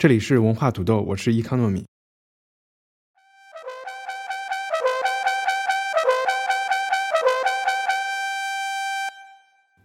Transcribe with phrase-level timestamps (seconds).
[0.00, 1.84] 这里是文化土豆，我是伊康糯米。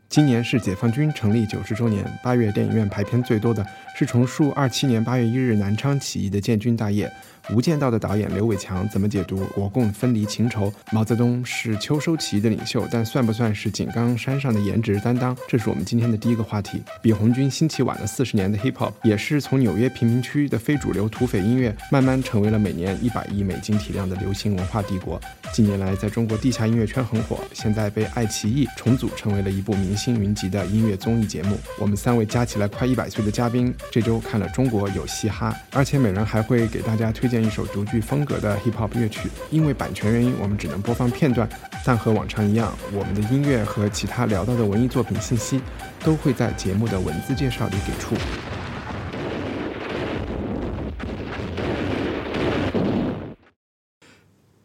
[0.07, 7.07] 今年是解放军成立九十周年，八月电影院排片最多的是重述二七年八月一日南昌起义的建军大业。
[7.51, 10.73] 《无间道》的导演刘伟强怎么解读国共分离情仇？
[10.91, 15.37] 毛泽东是秋收起义的领袖，但算不算是井冈山上的颜值担当？
[15.47, 16.81] 这是我们今天的第一个话题。
[17.03, 25.21] 比红军兴起晚了四十年的 hip hop，也是从纽约贫民区的非主流土匪音乐，慢慢成为了每年一百亿美金体量的流行文化帝国。
[25.53, 31.55] 近年来，在中国地下音乐圈很火，现在被爱奇艺重组成为了一部明星云集的音乐综艺节目。
[31.79, 39.29] 我们三位加起来快一百岁的嘉宾，这周看了《中国有嘻哈》，而且每人还会给大家推荐一首独具风格的 hip hop 乐曲。
[39.49, 41.47] 因为版权原因，我们只能播放片段，
[41.85, 45.61] 但和往常一样，我们的音乐和其他聊到的文艺作品信息，
[46.03, 48.15] 都会在节目的文字介绍里给出。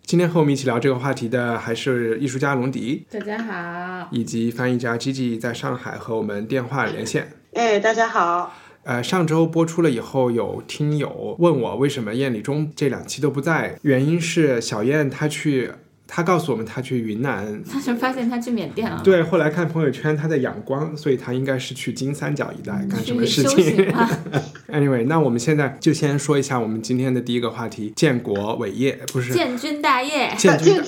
[0.02, 7.32] 今天和我们一起聊这个话题的还是艺术家龙迪，大家好，以及翻译家 Gigi 在上海和我们电话连线。
[7.54, 8.52] 哎，大家好。
[8.82, 15.70] 呃，上周播出了以后，有听友问我为什么燕礼中这两期都不在，原因是小燕她去，
[16.06, 19.00] 她告诉我们她去云南， 他就发现他去缅甸了。
[19.04, 23.86] 对，后来看朋友圈她在仰光，所以她应该是去金三角一带干什么事情。？
[24.72, 30.84] Anyway，那我们现在就先说一下我们今天的第一个话题：建国伟业，不是建军大业，建军大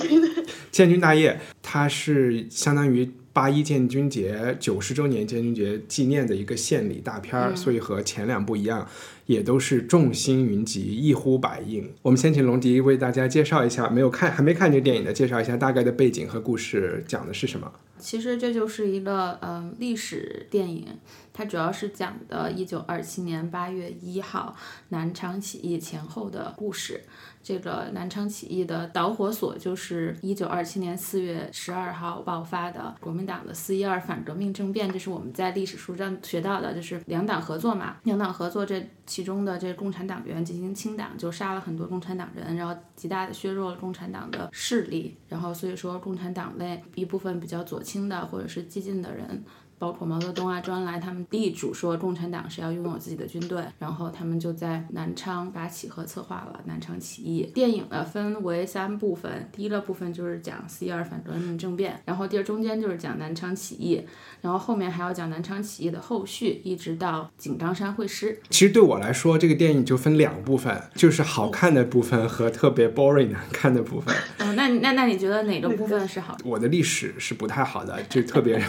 [0.71, 8.87] 建军大业，它是相当于八一建军节九十周年建军节纪念的一个献礼大片儿，嗯所以和前两部一样，
[9.25, 11.91] 也都是众星云集，一呼百应。
[12.03, 17.71] 我们先请龙迪为大家介绍一下，没有看还没看这个电影的，介绍一下大概的背景和故事讲的是什么。
[17.97, 20.85] 其实这就是一个嗯、呃历史电影，
[21.31, 24.55] 它主要是讲的1927年8月1号
[24.89, 27.01] 南昌起义前后的故事。
[27.43, 37.97] 这个南昌起义的导火索就是1927年4月12号爆发的国民党的四一二反革命政变，这是我们在历史书上学到的，就是两党合作嘛。
[38.03, 49.43] 两党合作这其中的这共产党员进行清党，就杀了很多共产党人，然后极大的削弱了共产党的势力，然后所以说共产党内一部分比较左倾的或者是激进的人。
[49.83, 57.51] 包括毛泽东啊、周恩来他们地主说共产党是要拥有自己的军队，然后他们就在南昌发起和策划了南昌起义。
[57.53, 64.01] 电影呢分为三部分，第一个部分就是讲四一二反革命政变，然后第二中间就是讲南昌起义，
[64.39, 68.39] 然后后面还要讲南昌起义的后续，一直到井冈山会师。
[68.49, 74.15] 其实对我来说，这个电影就分两部分，就是好看的部分和特别 boring 难看的部分。
[74.39, 76.45] 哦，那那那你觉得哪个部分是好的？
[76.45, 78.63] 我的历史是不太好的，就特别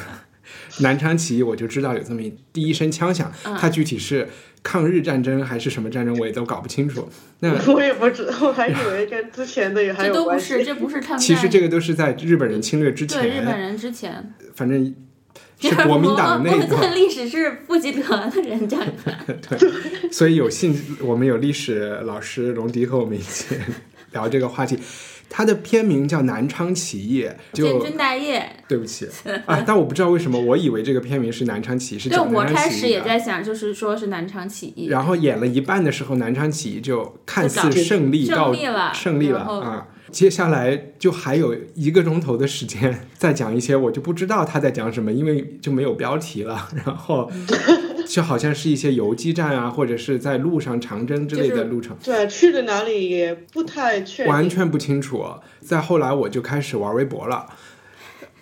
[0.80, 4.28] 南昌起义，我就知道有这么一第一声枪响，嗯它具体是
[4.62, 7.08] 抗日战争还是什么战争，我也都搞不清楚。
[7.40, 10.46] 那我也不知道，我还以为跟之前的也还这都不有关系。
[10.46, 11.18] 是，这不是抗战。
[11.18, 14.94] 其实这个都是在日本人侵略之对日本，人之前，反正
[15.60, 19.58] 是国民党我那一套，们的历史是不及德的人讲的。
[20.10, 23.54] 所以有幸我们有历史老师龙迪和我们一起
[24.12, 24.78] 聊这个话题。
[25.28, 29.08] 它的片名叫《南昌起义》，建就军大业，对不起
[29.46, 32.88] 啊，但我不知道为什么，我以为这个片名是南昌起义，是对讲我开始南昌起义的。
[32.88, 39.88] 也在想，就是说是南昌起义，然后演了一半的时候，南昌起义就看似胜利告胜利了胜利了啊！
[40.12, 46.68] 接下来就还有一个钟头的时间再讲一些，我就不知道他在讲什么，因为就没有标题了。
[46.84, 47.28] 然后
[48.14, 54.32] 就好像是一些游击战啊，或者是在路上长征之类的路程，对，去了哪里也不太确定。
[54.32, 55.24] 完全不清楚。
[55.60, 57.44] 再后来我就开始玩微博了。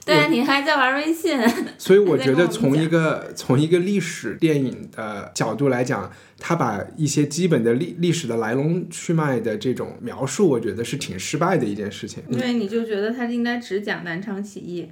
[0.05, 1.41] 对啊，你还在玩微信，
[1.79, 12.23] 所以我觉得从一个从一个历史电影的角度来讲，他把一些基本的历历史的来龙去脉的这种描述，我觉得是挺失败的一件事情。
[12.29, 14.91] 因为你就觉得他应该只讲南昌起义，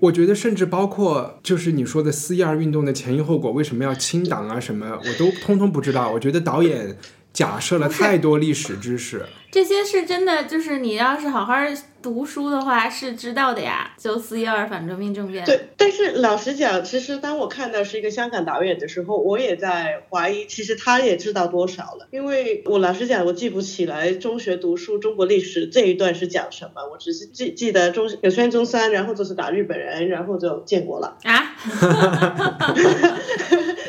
[0.00, 6.10] 我觉得甚至包括就是你说的四一二运动的前因后果，为什么要清党啊什么，我都通通不知道。
[6.12, 6.96] 我觉得导演
[7.32, 9.24] 假设了太多历史知识。
[9.56, 11.54] 这些是真的，就是你要是好好
[12.02, 13.90] 读书的话是知道的呀。
[13.96, 22.06] 九四一二反革命政变，对，但是老实讲，其实当我看到是一个香港导演的时候，我也在怀疑，其实他也知道多少了。
[22.10, 31.16] 因为我老实讲，我记不起来中学读书中国历史这一段是讲什么，我只是记记得中有孙中山，然后就是打日本人，然后就建国了。
[31.22, 31.56] 啊，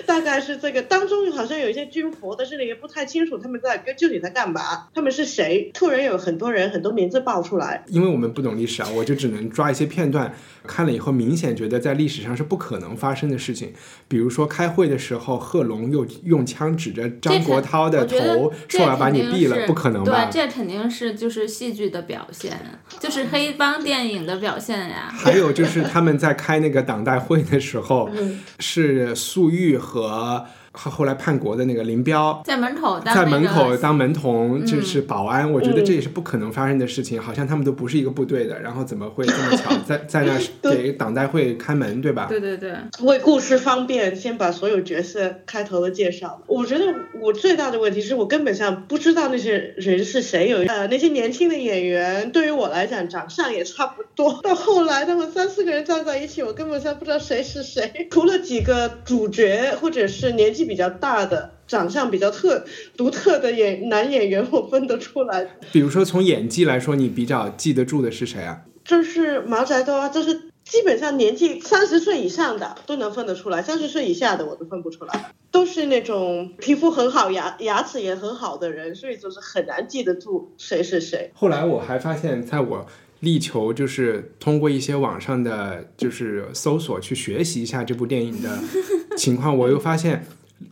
[0.08, 5.70] 大概是这个当中好像有一些军服，但是呢也不太清楚他们在具体在干嘛，他们是谁？
[5.74, 10.34] 突然有很多人很多名字爆出来，因为我们不懂历史啊，我就只能抓一些片段
[10.68, 13.74] 看了以后，明显觉得在历史上是不可能发生的事情。
[14.08, 20.26] 比如说开会的时候，贺龙又用枪指着张国焘的头，说要把你毙了，不可能吧？
[20.26, 25.10] 对，这肯定是就是戏剧的表现，就是黑帮电影的表现呀。
[25.12, 28.10] 还有就是他们在开那个党代会的时候，
[28.60, 30.46] 是粟裕和。
[30.78, 35.52] 后来叛国的那个林彪在门口在门口当门童，就是保安。
[35.52, 40.38] 我觉得这也是不可能发生的事情，好像他们都不是一个部队的，然后怎么会这么巧 在在那
[40.72, 42.28] 给党代会开门，对吧？
[42.30, 42.74] 对对对。
[43.02, 46.44] 为故事方便，先把所有角色开头的介绍。
[46.46, 46.86] 我觉得
[47.20, 50.48] 我最大的问题是我根本上不知道那些人是谁。
[50.50, 54.40] 有呃那些年轻的演员，对于我来讲长相也差不多。
[54.44, 58.08] 到后来他们三四个人站在一起，我根本上不知道谁是谁。
[58.12, 60.67] 除了几个主角或者是年纪。
[60.68, 62.66] 比较大的、长相比较特
[62.96, 65.58] 独特的演男演员，我分得出来。
[65.72, 68.62] 比如说从演技来说，你比较记得住的是谁啊？
[68.86, 70.34] 就是毛泽东啊，就是
[70.64, 75.32] 基本上年纪三十岁以上的都能分得出来，三十岁以下的我都分不出来。
[75.50, 81.32] 都是那种皮肤很好、牙牙齿也很好的人，所以就是很难记得住谁是谁。
[81.34, 82.86] 后来我还发现，在我
[83.22, 88.60] 力求就是通过一些网上的就是搜索去学习一下这部电影的
[89.18, 90.26] 情况，我又发现。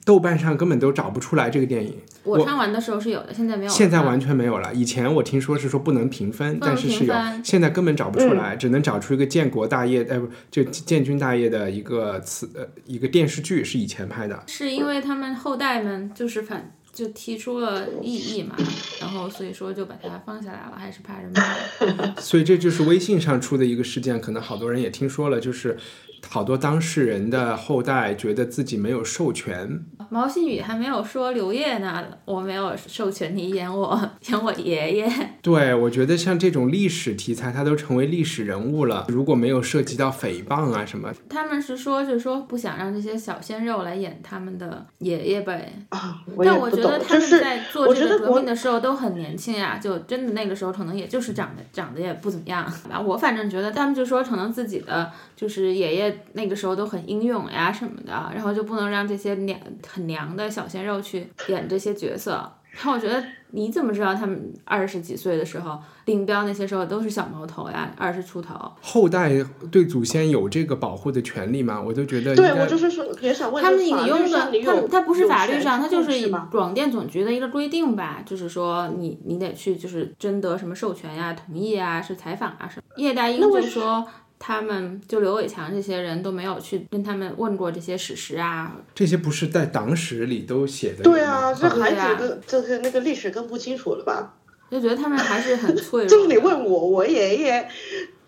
[0.03, 1.97] 豆瓣上根本都找不出来这个电影。
[2.23, 3.71] 我看完的时候是有的，现在没有。
[3.71, 4.73] 现在完全没有了。
[4.73, 7.13] 以前我听说是说不能评分，但是是有。
[7.43, 14.43] 现在根本找不出来，只能找出一个建国大业，哎不，就建军大业的一个词，呃，一个电视剧是以前拍的。
[14.47, 18.55] 是因为他们后代们就是反就提出了异议嘛，
[18.99, 22.15] 然后所以说就把它放下来了，还是怕人骂。
[22.19, 25.77] 所以这就是微信上出的一个事件，可能好多人也听说了，就是。
[26.27, 29.83] 好多当事人的后代觉得自己没有授权。
[30.09, 33.99] 毛新宇还没有说刘烨呢，我没有授权你演我
[34.29, 35.11] 演我爷爷。
[35.41, 39.05] 对，我觉得像这种历史题材，他都成为历史人物了。
[39.09, 45.73] 如果没有涉及到诽谤啊什么，他们是说，是说不想让这些小鲜肉来演他们的爷爷呗。
[45.89, 53.01] 啊，但我觉得他们在做这个革命的时候都很年轻呀，就真的那个时候可能也就是长得长得也不怎么样吧。
[53.01, 56.14] 我反正觉得他们就说可能自己的就是爷爷。
[56.33, 62.51] 那个时候都很英勇呀什么的，然后就不能让这些娘很娘的小鲜肉去演这些角色。
[62.71, 68.53] 然后我觉得你怎么知道他们二十几岁的时候，林彪那些时候都是小毛头呀，二十出头。
[68.81, 69.31] 后代
[69.71, 71.81] 对祖先有这个保护的权利吗？
[71.81, 72.35] 我就觉得。
[72.35, 73.63] 对，我就是说也想问。
[73.63, 82.83] 他们引用的，他他不是法律上，他就是广电总局的一个规定吧，就是说你你得去就是征得什么授权呀、同意啊、是采访啊什么。
[82.97, 84.05] 叶大鹰就说。
[84.47, 91.01] 他们就刘伟强这些人都没有去跟他们问过这些史实啊，这些不是在党史里都写的？
[91.01, 94.35] 对啊，这还觉得就是那个历史更不清楚了吧？
[94.69, 96.07] 就觉得他们还是很脆 弱。
[96.07, 97.67] 就你问我，我爷爷。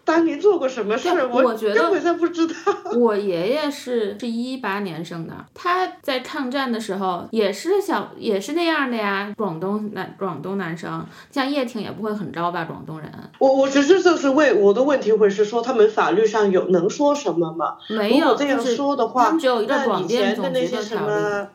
[0.08, 1.28] 当年做过什么事儿？
[1.28, 2.54] 我觉得根本上不知道。
[2.98, 9.34] 我爷爷是是一八年生的，他在抗战的时候也是小也是那样的呀。
[9.36, 12.64] 广东男广东男生，像叶挺也不会很招吧？
[12.64, 13.12] 广东人。
[13.38, 17.76] 我我只是就是问我的问题，会是说他们法律上有能说什么吗？
[17.90, 19.36] 没有，这样说的话，
[19.68, 21.50] 那以前的那些什么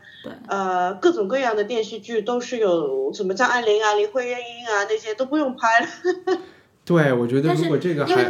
[0.47, 5.87] 呃各种各样的电视剧都是有什么张爱玲啊、林徽因啊那些都不用拍了。
[6.93, 8.25] 对，我觉得如果这个还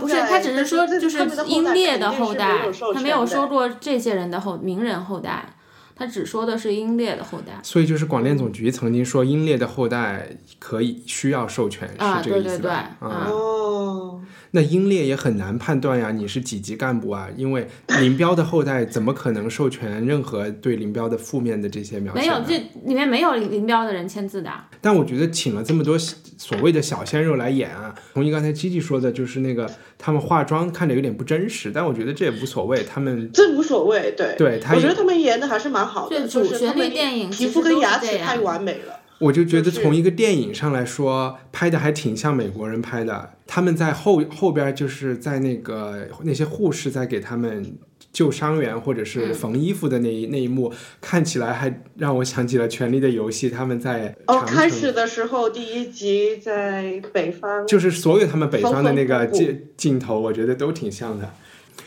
[0.00, 2.58] 不是他只是说就是英烈的后代，
[2.92, 5.53] 他没有说过这些人的后名人后代，
[5.96, 7.58] 他只说的是英烈的后代。
[7.62, 12.96] 所以就是广电总局曾经说英烈的后代可以需要授权，是这个意思吧？
[13.00, 14.20] 哦。
[14.52, 17.28] 那英烈也很难判断呀，你是几级干部啊？
[17.36, 17.66] 因为
[18.00, 22.20] 林彪的后代怎么可能授权任何对林彪的负面的这些描写？
[22.20, 24.50] 没有，这里面没有林彪的人签字的。
[24.80, 39.00] 但我觉得请了这么多所谓的小鲜肉来演啊，同意刚才基基说的，就是那个他们化妆看着有点不真实，但我觉得这也无所谓，他们这无所谓，对，对，他我觉得他们演的还是蛮好的，主旋律电影皮肤跟牙齿太完美了。
[39.20, 43.30] 我就觉得从一个电影上来说，拍的还挺像美国人拍的。
[43.46, 47.76] 他们在后后边就是在那个那些护士在给他们
[48.12, 61.32] 救伤员或者是缝衣服的那一、那一幕，看起来还让我想起了《权力的游戏》，他们在哦，开始的时候第一集在北方，就是所有他们北方的那个镜镜头，我觉得都挺像的。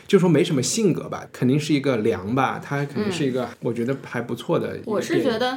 [0.08, 4.76] 就说没什么性格吧，肯定是一个良吧，他肯定是一个、我觉得还不错的。
[4.86, 5.56] 我是觉得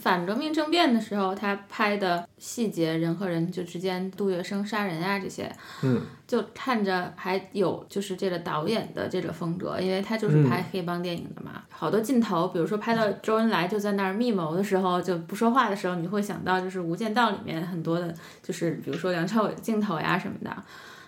[0.00, 5.50] 反革命政变的时候，他拍的细节，人和人就之间杜月笙杀人啊这些，
[5.82, 20.56] 嗯，就看着还有就是这个导演的这个风格，因为他嗯就是拍黑帮电影的嘛，好多镜头，比如说拍到周恩来就在那儿密谋的时候，就不说话的时候，你会想到就是《无间道》里面很多的，就是比如说梁朝伟的镜头呀什么的。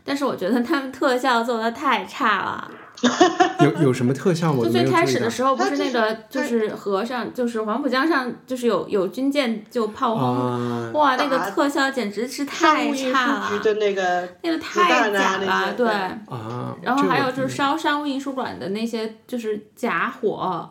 [0.07, 2.71] 但是我觉得他们特效做的太差了，
[3.61, 20.69] 有有什么特效我最开始的时候不是是那个就是河上就是黄浦江上就是有有军舰就炮轰，啊，哇，那个特效简直是太差了，的那个那个太弹啊假了，对啊，然后还有就是烧商务印书馆的那些就是假火，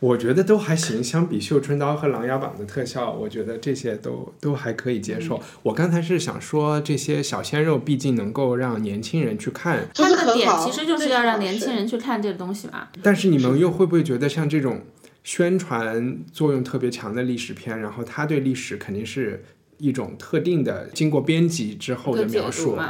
[0.00, 5.42] 我觉得都还行，相比《绣春刀》和《琅琊榜》的特效，我觉得这些都都还可以接嗯受。
[5.62, 12.88] 我刚才是想说，这些小鲜肉毕竟能够让年轻人去看，这它的点其实就是要让年轻人去看这个东西嘛。
[13.02, 14.82] 但是你们又会不会觉得像这种
[15.24, 19.44] 宣传作用特别强的历史片，然后它对历史肯定是
[19.78, 22.82] 一种特定的经过编辑之后的描述读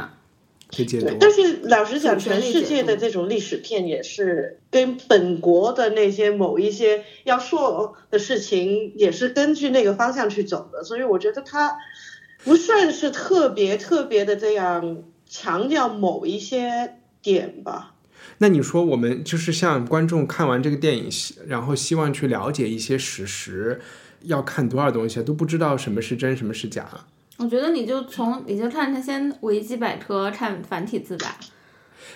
[0.69, 1.07] 嘛，去解读，？
[1.07, 11.77] 对但是老实讲，全世界的这种历史片也是跟本国的那些某一些要说的事情，也是根据那个方向去走的，所以我觉得它
[12.43, 17.95] 不算是特别特别的这样强调某一些点吧。
[18.41, 21.09] 那你说我们就是像观众看完这个电影，
[21.47, 23.81] 然后希望去了解一些史实，
[24.21, 26.87] 要看多少东西啊，都不知道什么是真，什么是假。
[27.39, 31.37] 我觉得你就从你就看他先维基百科看繁体字吧，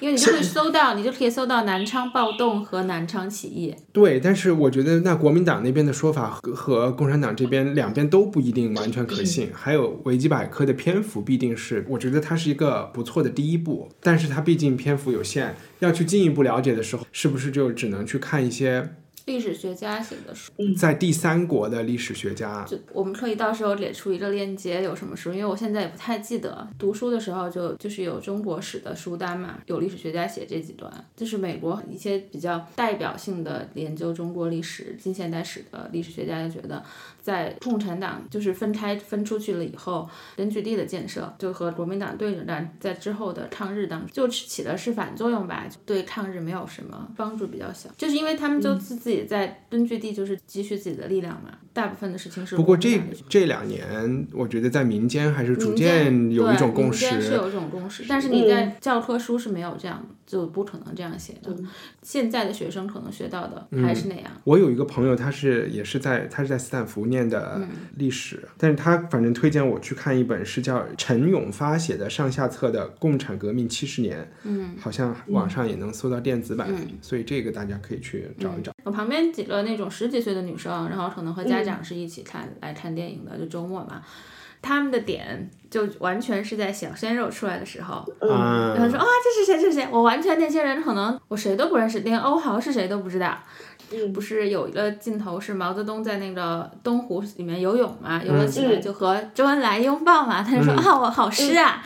[0.01, 3.73] 因为你就可以搜到，你就可以搜到南昌暴动和南昌起义。
[3.93, 9.49] 对，但是我觉得那国民党那边的说法和和共产党这边两边都不一定完全可信。
[9.53, 22.65] 还有维基百科的篇幅必定是，我觉得它是一个不错的第一步，但是它毕竟篇幅有限，要去进一步了解的时候，是不是就只能去看一些历史学家写的书，在第三国的历史学家？
[22.65, 26.67] 就我们可以到时候列出一个链接，有什么书，因为我现在也不太记得。
[26.77, 36.83] 读书的时候就就是有中国史的书单嘛，有历史学家写这几段，就是美国一些比较代表性的研究中国历史、近现代史的历史学家就觉得，
[37.23, 47.89] 在共产党就是分开分出去了以后，根据地的建设就和国民党对着干，在之后的抗日当中就起的是反作用吧，对抗日没有什么帮助，比较小。
[47.97, 57.05] 就是因为他们就自自己在根据地就是积蓄自己的力量嘛，大部分的事情是不过这这两年，我觉得在民间还是逐渐有一种共识。
[57.05, 61.55] 民间是有一种共识，但是你在教科书是没有这样，就不可能这样写的。
[62.03, 64.25] 现在的学生可能学到的还是那样。
[64.43, 78.71] 我有一个朋友，他是也是在他是在斯坦福念的嗯历史，但是他反正推荐我去看一本是叫陈永发写的上下册的《共产革命七十年》，嗯，好像网上也能搜到电子版，嗯所以这个大家可以去找一找。
[78.83, 84.01] 我旁边几个那种十几岁的女生，然后可能和嗯家长是一起看、来看电影的，就周末嘛。
[84.61, 89.61] 他们的点就完全是在小鲜肉出来的时候，嗯然后说啊，这是谁？
[89.61, 89.85] 这是谁？
[89.91, 93.37] 我完全那些人可能我谁都不认识，连欧豪是谁都不知道。
[93.91, 101.83] 嗯不是有一个镜头是毛泽东在那个东湖里面游泳嘛，游了起来嗯就和周恩来拥抱嘛，他就说、啊，我好湿啊。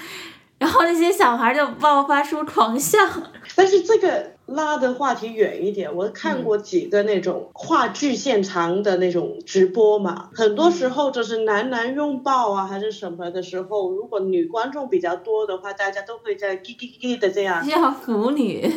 [0.60, 2.98] 然后那些小孩就爆发出狂笑，
[3.56, 18.72] 但是这个拉的话题远一点，我看过几个那种话剧现场的那种直播嘛，很多时候就是男男拥抱啊还是什么的时候，如果女观众比较多的话，大家都会在叽叽叽的这样，叫腐女。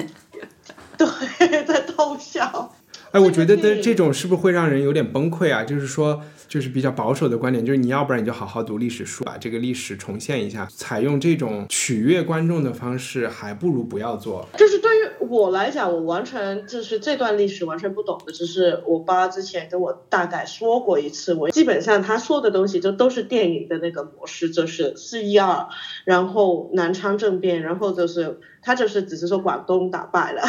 [0.98, 1.06] 对，
[1.64, 2.74] 在偷笑。
[3.12, 5.64] 哎，我觉得的这这种是不是会让人有点崩溃啊？
[5.64, 10.66] 就是说，就是比较保守的观点，就是你要不然你就好好读历史书，把这个历史重现一下。
[10.74, 14.48] 采用这种取悦观众的方式，还不如不要做。
[14.58, 25.68] 就是对于我来讲，我完全就是这段历史完全不懂的，只是我爸之前跟我大概说过一次，我基本上他说的东西就都是电影的那个模式，就是四一二，
[26.04, 30.42] 然后南昌政变，然后就是他就是只是说广东打败了。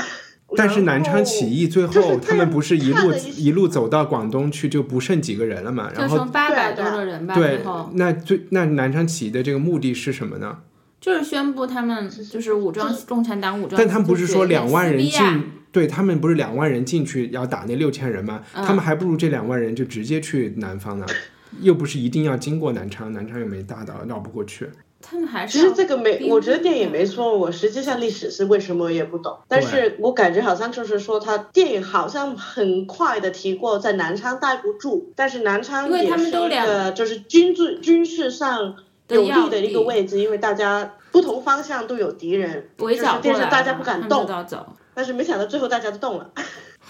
[0.55, 5.89] 但是南昌起义最后，他们不是一路一一路走到广东去，就不剩几个人了嘛？
[5.96, 7.62] 然后八百对多个人吧，对，
[7.93, 10.58] 那最那南昌起义的这个目的是什么呢？
[11.00, 18.43] 就是宣布他们就是武装共产党武装，但他们不是说两万人进，对他们不是两万人进去要打那六千人吗？
[18.53, 21.05] 嗯他们还不如这两万人就直接去南方呢，
[21.62, 24.67] 又不是一定要经过南昌，南昌又没大到绕不过去。
[25.01, 27.01] 他们还是其实这个没，我觉得电影没。
[27.05, 38.75] 说我，实际上历史是为什么也不懂，但是我感觉好像就是说，他电影好像很快的提过在南昌待不住，但是南昌也是一个就是军事军事上
[39.10, 44.25] 有利的一个位置，因为大家不同方向都有敌人，围剿就是变过来大家不敢动，
[44.93, 46.29] 但是没想到最后大家都动了。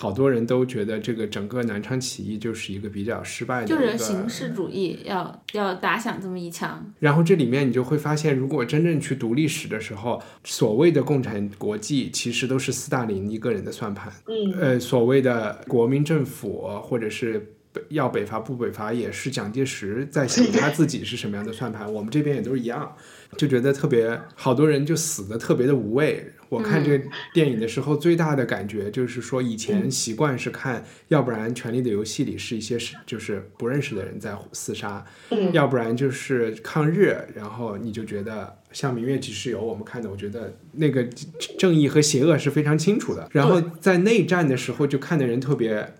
[0.01, 14.11] 好多人都觉得这个整个南昌起义就是一个比较失败的就，是形式主义要要打响这么一枪，然后这里面你就会发现，如果真正去读历史的时候，所谓的共产国际其实都是斯大林一个人的算盘。
[14.25, 21.93] 嗯，呃，所谓的国民政府或者是北要北伐不北伐，也是蒋介石在想他自己是什么样的算盘。
[21.93, 22.91] 我们这边也都是一样，
[23.37, 26.33] 就觉得特别，好多人就死的特别的无畏。
[26.51, 41.07] 我看这个电影的时候，最大的感觉就是说，以前习惯是看，要不然《权力的游戏》里是一些是就是不认识的人在厮杀，嗯要不然就是抗日，然后你就觉得像《明月几时有》，我们看的，我觉得那个
[41.57, 43.29] 正义和邪恶是非常清楚的。
[43.31, 45.93] 然后在内战的时候，就看的人特别。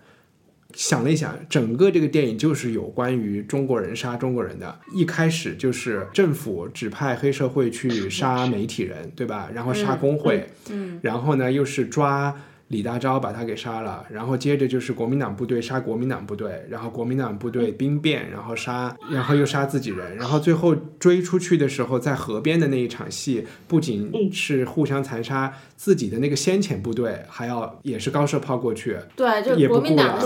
[0.74, 4.80] 想了一想，整个这个电影就是有关于中国人杀中国人的。
[4.94, 9.50] 一开始就是政府指派黑社会去杀媒体人，对吧？
[9.54, 12.34] 然后杀工会，嗯，然后呢又是抓
[12.68, 25.52] 李大钊把他给杀了，然后接着就是国民党部队杀国民党部队，然后国民党部队兵变，然后杀，然后又杀自己人，然后最后追出去的时候，在河边的那一场戏，不仅是互相残杀
[25.82, 30.24] 自己的那个先遣部队，还要也是高射炮过去，对，就也不国民党的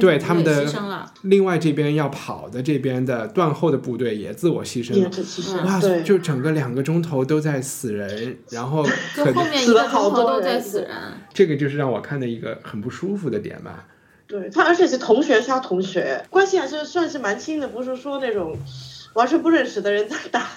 [0.00, 5.00] 对他们的牺牲了，另外这边要跑的这边的断后的部队也自我牺牲
[5.64, 10.90] 哇，对，就整个两个钟头都在死人，然后就后面一个死了好钟头都在死人。
[11.32, 13.86] 这个就是让我看的一个很不舒服的点吧。
[14.26, 18.58] 对他，而且是同学杀同学，关系还是算是蛮亲的，不是说那种
[19.12, 20.48] 完全不认识的人在打。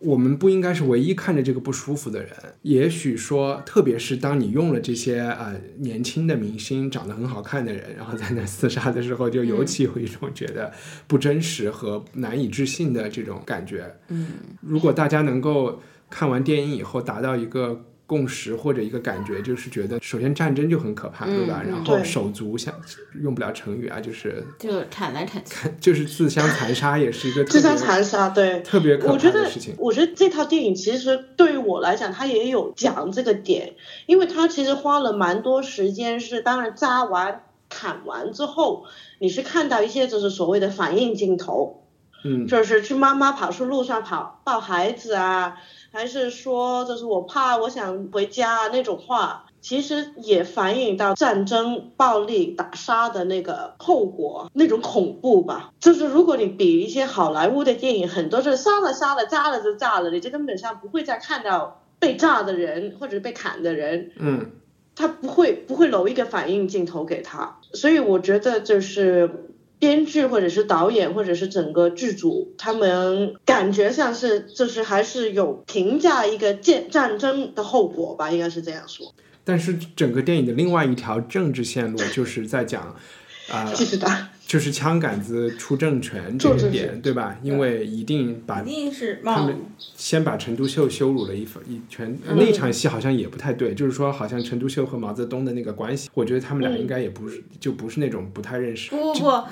[0.00, 2.30] 我们不应该是唯一看着这个不舒服的人。
[2.62, 10.72] 也许说，特别是当你用了这些呃年轻的明星、长得很好看的人，然后在那厮杀的时候，就尤其有一种觉得
[11.06, 13.92] 不真实和难以置信的这种感觉。
[14.08, 14.28] 嗯，
[14.60, 21.62] 如果大家能够看完电影以后达到一个共识或者一个感觉，就是觉得首先战争就很可怕，对吧？
[21.62, 22.74] 然后手足相
[23.20, 25.68] 用不了成语啊，就是就砍来砍去。
[25.78, 28.60] 就是自相残杀，也是一个自相残杀，对。
[28.60, 29.74] 特别可怕我觉得的事情，。
[29.78, 33.74] 我觉得这套电影其实对于我来讲，它也有讲这个点，
[34.06, 38.86] 因为它其实花了蛮多时间，是当然扎完、砍完之后，
[39.18, 41.84] 你是看到一些就是所谓的反应镜头，
[42.24, 45.58] 嗯，就是去妈妈跑出路上跑抱孩子啊，
[45.92, 55.72] 还是说就是我怕我想回家啊那种话，其实也反映到战争、暴力、打杀的那个后果，那种恐怖吧。
[55.80, 64.52] 就是如果你比一些好莱坞的电影，很多是杀了杀了，炸了就炸了，你就根本上不会再看到被炸的人或者被砍的人，嗯，
[64.94, 79.14] 他不会不会留一个反应镜头给他，所以我觉得就是编剧或者是导演或者是整个剧组，他们感觉像是就是还是有评价一个战战争的后果吧，应该是这样说。
[79.44, 82.94] 但是整个电影的另外一条政治线路 就是在讲，
[83.50, 86.82] 啊、继续打，就是枪杆子出政权这个出政权。
[86.88, 87.38] 点，对吧？
[87.42, 89.60] 因为一定把一定是他们冒
[89.96, 99.44] 先把陈独秀羞辱了一番一圈，那场戏好像也不太对，就是说好像陈独秀和毛泽东的那个关系，我觉得他们俩应该也不是就不是那种不太认识，不不不，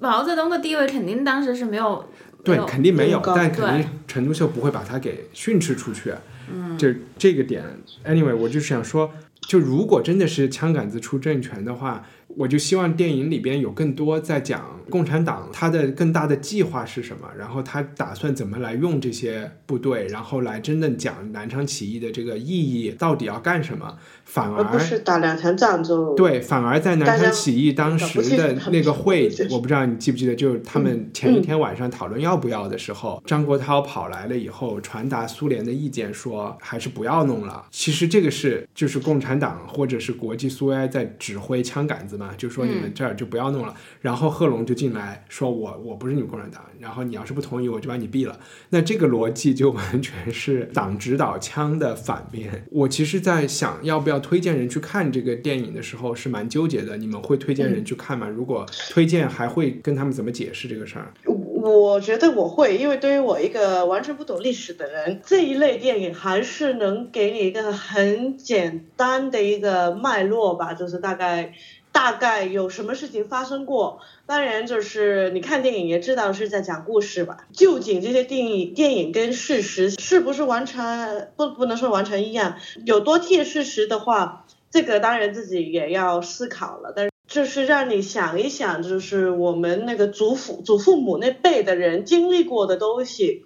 [0.00, 2.04] 毛泽东的地位肯定当时是没有
[2.42, 6.12] 对肯定没有，但肯定陈独秀不会把他给训斥出去。
[6.52, 7.62] 嗯，就这个点
[8.04, 12.04] ，anyway，我就是想说，就如果真的是枪杆子出政权的话，
[12.36, 37.64] 我就希望电影里边有更多在讲共产党他的更大的计划是什么，然后他打算怎么来用这些部队，然后来真正讲南昌起义的这个意义到底要干什么，反而不是打两场仗就对，反而在南昌起义当时的那个会我不知道你记不记得，就是他们前一天晚上讨论要不要的时候，张国焘跑来了以后，传达苏联的意见说还是不要弄了。
[37.70, 43.74] 其实这个是就是共产党或者是国际苏维埃在指挥枪杆子嘛，就说你们这儿就不要弄了。
[44.02, 48.38] 然后贺龙就进来说我我不是你们共产党，然后你要是不同意，我就把你毙了。
[48.68, 52.66] 那这个逻辑就完全是党指导枪的反面。
[52.70, 56.98] 我其实，在想要不要推荐人去看这个电影的时候，是蛮纠结的。
[56.98, 58.28] 你们会推荐人去看吗？
[58.28, 61.14] 如果推荐，还会跟他们怎么解释这个事儿？
[61.62, 71.52] 我觉得我会，因为对于我一个完全不懂历史的人，这一类电影还是能给你一个很简单的一个脉络吧，就是大概
[71.92, 74.00] 大概有什么事情发生过。
[74.26, 77.48] 当然，就是你看电影也知道是在讲故事吧。
[77.52, 82.56] 究竟这些电影电影跟事实是不是完全不不能说完全一样？
[82.86, 86.92] 有多贴事实的话，这个当然自己也要思考了。
[86.94, 93.44] 但是就是让你想一想，就是我们那个祖父祖父母那辈的人经历过的东西，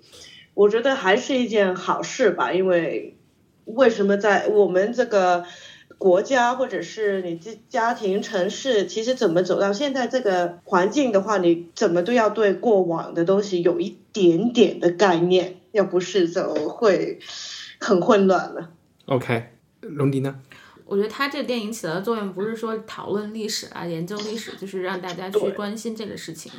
[0.53, 2.53] 我觉得还是一件好事吧。
[2.53, 3.17] 因为
[3.65, 5.47] 为什么在我们这个。
[5.99, 17.19] 国家或者是你这家庭、城市，其实怎么走到现在这个环境的话，你怎么都要对过往的东西有一点点的概念，要不是就会
[17.81, 18.71] 很混乱了。
[19.07, 20.41] OK，龙迪呢？
[20.85, 26.53] 我觉得他这个电影起到的作用不是说讨论历史啊、研究历史，就是让大家去关心这个事情。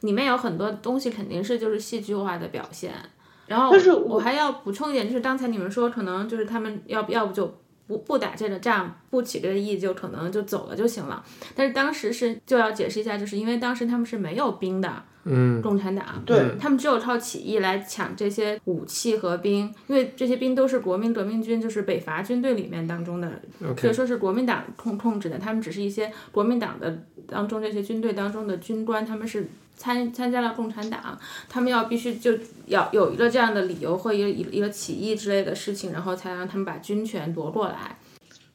[0.00, 2.92] 里面有很多东西肯定是就是戏剧化的表现。
[3.46, 7.59] 然后，但是我还要补充一点，就是刚才你们说可能就是他们要要不就。
[7.90, 11.24] 不不打这个仗，不起这个义，就可能就走了就行了。
[11.56, 23.40] 但是当时是就要解释一下，就是因为当时他们是没有兵的，嗯，共产党，对他们只有靠起义来抢这些武器和兵，因为这些兵都是国民革命军，就是北伐军队里面当中的，
[23.76, 25.38] 可以说是国民党控控制的。
[25.38, 29.46] 他们只是一些国民党的当中这些军队当中的军官，他们是。
[29.76, 32.34] 参参加了共产党，他们要必须就
[32.66, 37.96] 要有一个这样的理由或一个一一个起义之类的事情，然后才让他们把军权夺过来。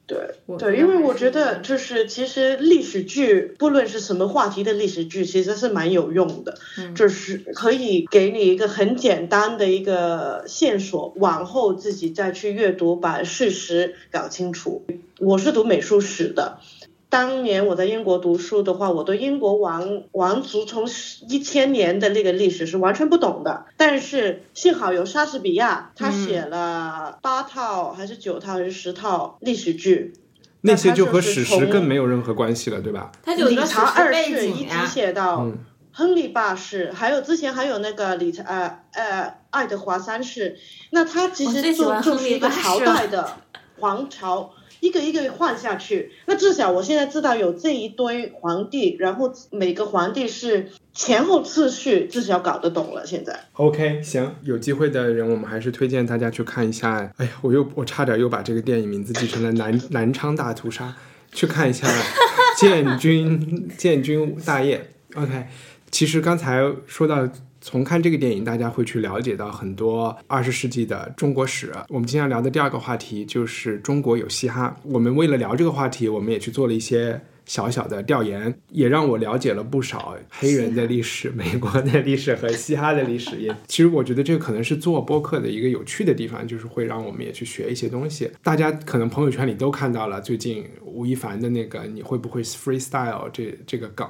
[0.06, 0.18] 对
[0.56, 6.56] 对，因为我觉得就是其实历史剧，不论是什么话题的历史剧，其实是蛮有用的，
[6.94, 14.84] 就是可以给你一个很简单的一个线索，往后自己再去阅读，把事实搞清楚。
[15.18, 16.60] 我是读美术史的。
[17.08, 20.88] 当年我在英国读书的话，我对英国王王族从
[21.28, 23.66] 一千年的那个历史是完全不懂的。
[23.76, 30.14] 但是幸好有莎士比亚，他写了八套还是九套还是十套历史剧，
[30.62, 33.12] 那些就和史实更没有任何关系了，对吧？
[33.22, 35.46] 他就理查二世一直写到
[35.92, 40.58] 亨利八世，还有之前还有那个理查呃呃爱德华三世，
[40.90, 43.36] 那他其实就就是一个朝代的
[43.78, 44.52] 皇朝。
[44.80, 53.04] 一个一个换下去，那至少我现在知道有这一堆皇帝，然后每个皇帝是前后次序，至少搞得懂了。
[53.06, 57.10] 现在 OK，行，有机会的人，我们还是推荐大家去看一下。
[57.16, 60.94] 哎呀，我又我差点又把这个电影名字记成了南南昌大屠杀，
[61.32, 61.88] 去看一下
[62.60, 64.90] 建军建军大业。
[65.14, 65.46] OK，
[65.90, 67.26] 其实刚才说到。
[67.68, 71.72] 从看这个电影，大家会去了解到很多二十世纪的中国史。
[71.88, 74.76] 我们今天聊的第二个话题就是中国有嘻哈。
[74.84, 83.34] 我们为了聊这个话题，我们也去做了一些小小的调研，也让我了解了不少黑人的历史、美国的历史和嘻哈的历史。
[83.40, 88.30] 也 其实我觉得这可能是做播客的一个有趣的地方，就是会让我们也去学一些东西。
[88.44, 94.08] 大家可能朋友圈里都看到了最近吴亦凡的那个“你会不会 freestyle” 这这个梗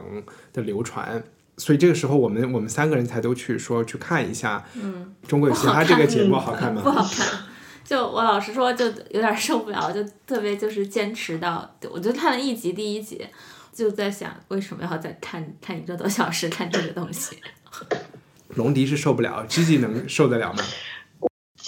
[0.53, 1.25] 的流传。
[1.59, 6.83] 所以这个时候，我们我们三个人才都去说去看一下，嗯，中国有嘻哈这个节目好看吗？
[6.83, 7.27] 不好看，
[7.85, 13.27] 就我老实说，就有点受不了，就特别就是坚持到，我就看了一集第一集，
[13.73, 17.37] 就在想为什么要再看看一个多小时看这个东西。
[18.55, 20.63] 龙迪是受不了，G G 能受得了吗？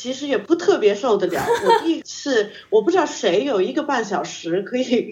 [0.01, 1.45] 其实也不特别受得了。
[1.65, 5.11] 我第一次，我不知道谁有一个半小时可以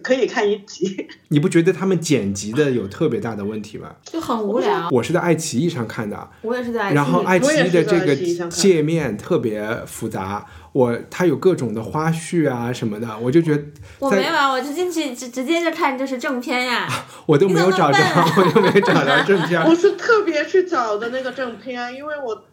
[0.00, 1.08] 可以看一集。
[1.26, 3.96] 你不觉得他们剪辑的有特别大的问题吗？
[4.04, 4.88] 就很无聊。
[4.92, 6.94] 我是在爱奇艺上看的，我也是在爱奇艺。
[6.94, 8.14] 然后爱奇艺的这个
[8.48, 13.64] 界面特别复杂，我它有各种的花絮啊什么的，我就觉得。
[13.98, 16.88] 我没有，我就进去直直接就看就是正片呀。
[17.26, 17.98] 我都没有找着，
[18.36, 19.60] 我都没有找着正片。
[19.66, 22.44] 我是特别去找的那个正片，因为我。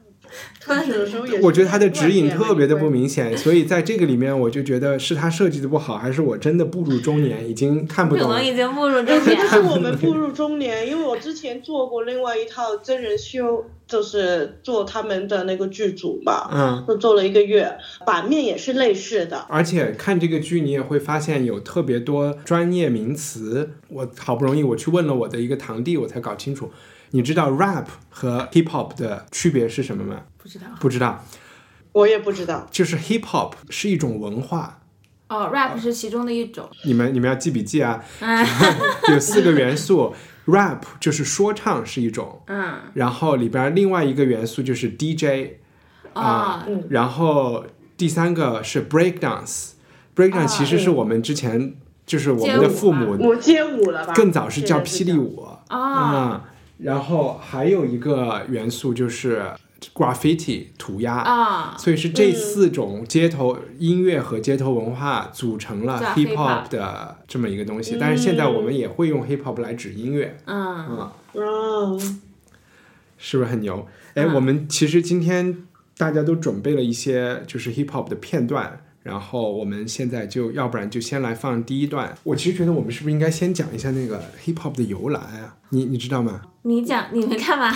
[1.42, 8.28] 我觉得他的指引特别的不明显，所以在这个里面，我就觉得是他设计的不好，还是我真的步入中年，已经看不懂。
[8.28, 9.48] 可能已经步入中年。
[9.48, 17.72] 是我们步入中年，因为我之前做过另外一套真人秀，就是做他们的那个剧组嘛，嗯，就做了一个月，
[18.06, 19.46] 版面也是类似的。
[19.48, 26.72] 而且看这个剧，你也会发现有特别多专业名词，我好不容易我去问了我的一个堂弟，我才搞清楚。
[27.16, 30.24] 你知道 rap 和 hip hop 的区别是什么吗？
[30.38, 31.24] 不知道，不知道，
[31.94, 32.68] 我也不知道。
[32.70, 34.82] 就是 hip hop 是一种文化，
[35.30, 36.70] 哦，rap 是其中的一种。
[36.84, 38.04] 你们你们要记笔记啊，
[39.10, 40.14] 有四个元素
[40.48, 45.54] ，rap 就是说唱是一种，嗯，然后里边另外一个元素就是 DJ，
[46.12, 51.76] 啊，然后第三个是 break dance，break dance 其实是我们之前
[52.06, 55.48] 就是我们的父母街舞了吧，更早是叫霹雳舞。
[55.70, 56.44] 啊。
[56.78, 59.44] 然后还有一个元素就是
[59.94, 67.98] graffiti 涂鸦啊所以是这四种街头音乐和街头文化组成了 hip hop 的这么一个东西。
[68.00, 71.10] 但是现在我们也会用 hip hop 来指音乐，嗯，
[73.18, 73.88] 是不是很牛？
[74.16, 75.64] 哎，嗯我们其实今天
[75.98, 78.82] 大家都准备了一些就是 hip hop 的片段。
[79.06, 82.18] 然后我们现在就要不然就先来放第一段。
[82.24, 85.56] 我其实觉得我们是不是应该先讲一下那个 hip hop 的由来啊？
[85.70, 86.42] 你你知道吗？
[86.64, 87.72] 你讲你们干嘛？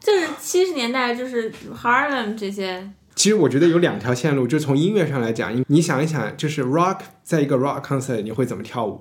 [0.00, 9.00] 就是七十年代，就是 Harlem 这些，其实我觉得有两条线路，就从音乐上来讲，你想一想，就是 rock 在一个 rock concert 你会怎么跳舞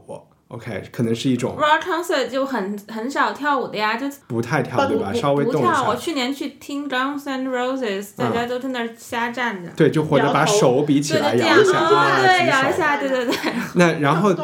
[0.52, 1.58] ？OK，可能是一种。
[1.58, 5.10] Rock concert 就很很少跳舞的呀，就不太跳，对吧？
[5.12, 5.84] 不稍微动一不跳。
[5.88, 10.54] 我，去年去听 Guns N' Roses，大家都在那儿瞎站着，对，就或者把摇头。
[10.60, 13.36] 手比起来，摇一下对，摇一下，对对对，
[13.76, 14.36] 那然后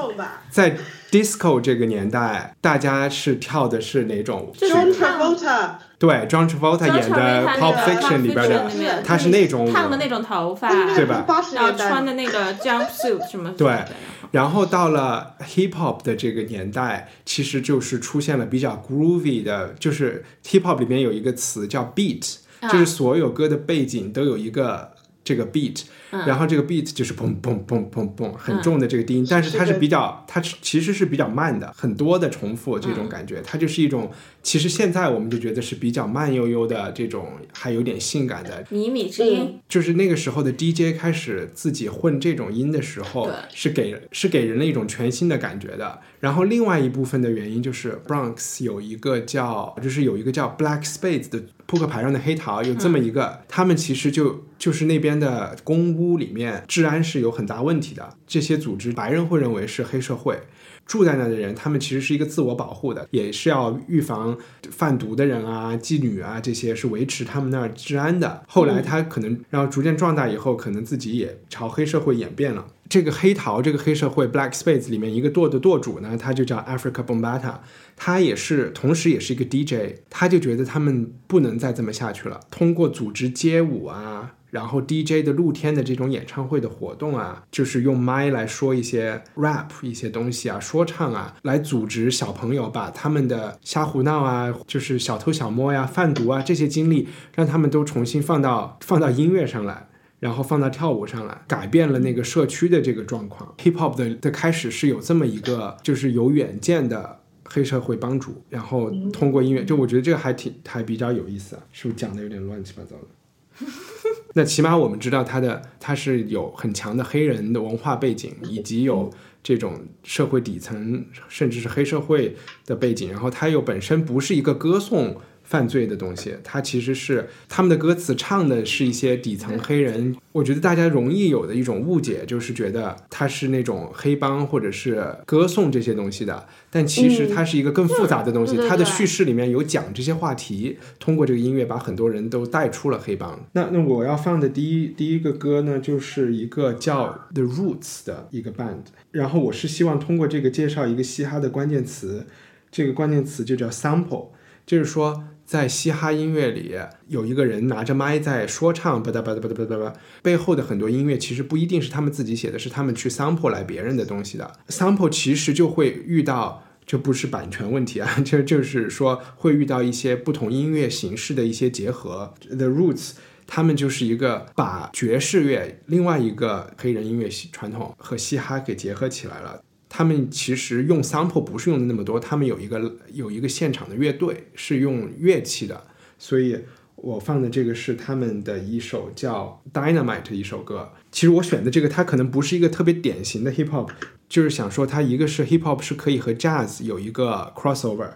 [0.49, 0.75] 在
[1.11, 4.51] disco 这个年代，大家是跳的是哪种？
[4.51, 11.25] 舞曲？，John Travolta，对，John Travolta 演的 Pulp Fiction 里边的他是那种舞烫的那种头发，对吧？
[11.53, 13.83] 然后穿的那个 jumpsuit 什么对
[14.31, 22.67] 然后到了 hip hop 的这个年代，其实就是出现了比较 groovy 的，就是 hip hop 里面有一个词叫 beat，、啊。
[22.67, 24.91] 就是所有歌的背景都有一个
[25.27, 25.81] 这个 beat，、
[26.25, 34.09] 然后这个 beat 就是嘣嘣嘣嘣嘣很重的这个低音，但是它是比较，它是其实是比较慢的，很多的重复这种感觉，它就是一种，
[34.41, 45.99] 其实现在我们就觉得是比较慢悠悠的这种，还有点性感的靡靡之音，就是那个时候的 DJ 开始自己混这种音的时候，是给是给人了一种全新的感觉的。
[46.21, 58.17] 然后另外一部分的原因就是 Bronx 有一个叫就是有一个叫 Black Spades 的扑克牌上的黑桃，有这么一个，他们其实就就是那边的公屋里面治安是有很大问题的。
[58.25, 60.39] 这些组织白人会认为是黑社会。
[60.88, 64.38] 住在那的人，他们其实是一个自我保护的，也是要预防
[64.71, 68.41] 贩毒的人啊、妓女啊这些，是维持他们那儿治安的。
[68.47, 72.65] 后来他可能，然后逐渐壮大以后，可能自己也朝黑社会演变了。
[72.89, 77.56] 这个黑桃这个黑社会 Black Spades 里面一个舵的舵主呢，他就叫 Africa Bombata，
[77.97, 84.36] 他也是同时也是一个 DJ，他就觉得他们不能再这么下去了，通过组织街舞啊。
[84.57, 99.87] 然后 DJ 的露天的这种演唱会的活动啊，就是用麦来说一些 rap 一些东西啊，说唱啊，来组织小朋友把他们的瞎胡闹啊，就是小偷小摸呀、贩毒啊这些经历，让他们都重新放到放到音乐上来。
[100.19, 103.53] 然后放到跳舞上来，改变了那个社区的这个状况。
[103.59, 113.67] Hip Hop 的的开始是有这么一个，就是有远见的黑社会帮主，然后通过音乐，就我觉得这个还挺还比较有意思啊，是不是讲的有点乱七八糟的？
[114.33, 119.09] 那起码我们知道他的他是有很强的黑人的文化背景，以及有
[119.41, 122.35] 这种社会底层甚至是黑社会
[122.65, 125.15] 的背景，然后他又本身不是一个歌颂
[125.47, 130.13] 犯罪的东西，它其实是他们的歌词唱的是一些底层黑人。
[130.33, 138.57] 我觉得大家容易有的一种误解，就是觉得它是那种黑帮或者是歌颂这些东西的，但其实它是一个更复杂的东西。
[138.67, 143.39] 它的叙事里面有讲这些话题，通过这个音乐把很多人都带出了黑帮。
[143.53, 152.27] 那那我要放的第一第一个歌呢，就是一个叫 The Roots 的一个 band，然后我是希望通过这个介绍一个嘻哈的关键词，
[152.69, 154.27] 这个关键词就叫 sample。
[154.67, 156.75] 就是说，在嘻哈音乐里，
[157.07, 164.51] 有一个人拿着麦在说唱，吧嗒吧嗒吧嗒吧嗒吧，背后的很多音乐其实不一定是他们自己写的，是他们去 sample 来别人的东西的。
[164.67, 172.33] sample 其实就会遇到，这不是版权问题啊， 这就是说会遇到一些不同音乐形式的一些结合。
[172.49, 173.13] The Roots。
[173.49, 179.62] 他们就是一个把爵士乐另外一个黑人音乐传统和嘻哈给结合起来了。
[179.89, 185.86] 他们其实用 sample 不是用的那么多，他们有一个有一个现场的乐队是用乐器的，
[186.17, 186.60] 所以
[186.95, 190.91] 我放的这个是他们的一首叫 Dynamite 的一首歌。
[191.12, 193.89] 其实我选的这个，它可能不是一个特别典型的 hip hop，
[194.28, 198.10] 就是想说它一个是 hip hop 是可以和 jazz 有一个 crossover。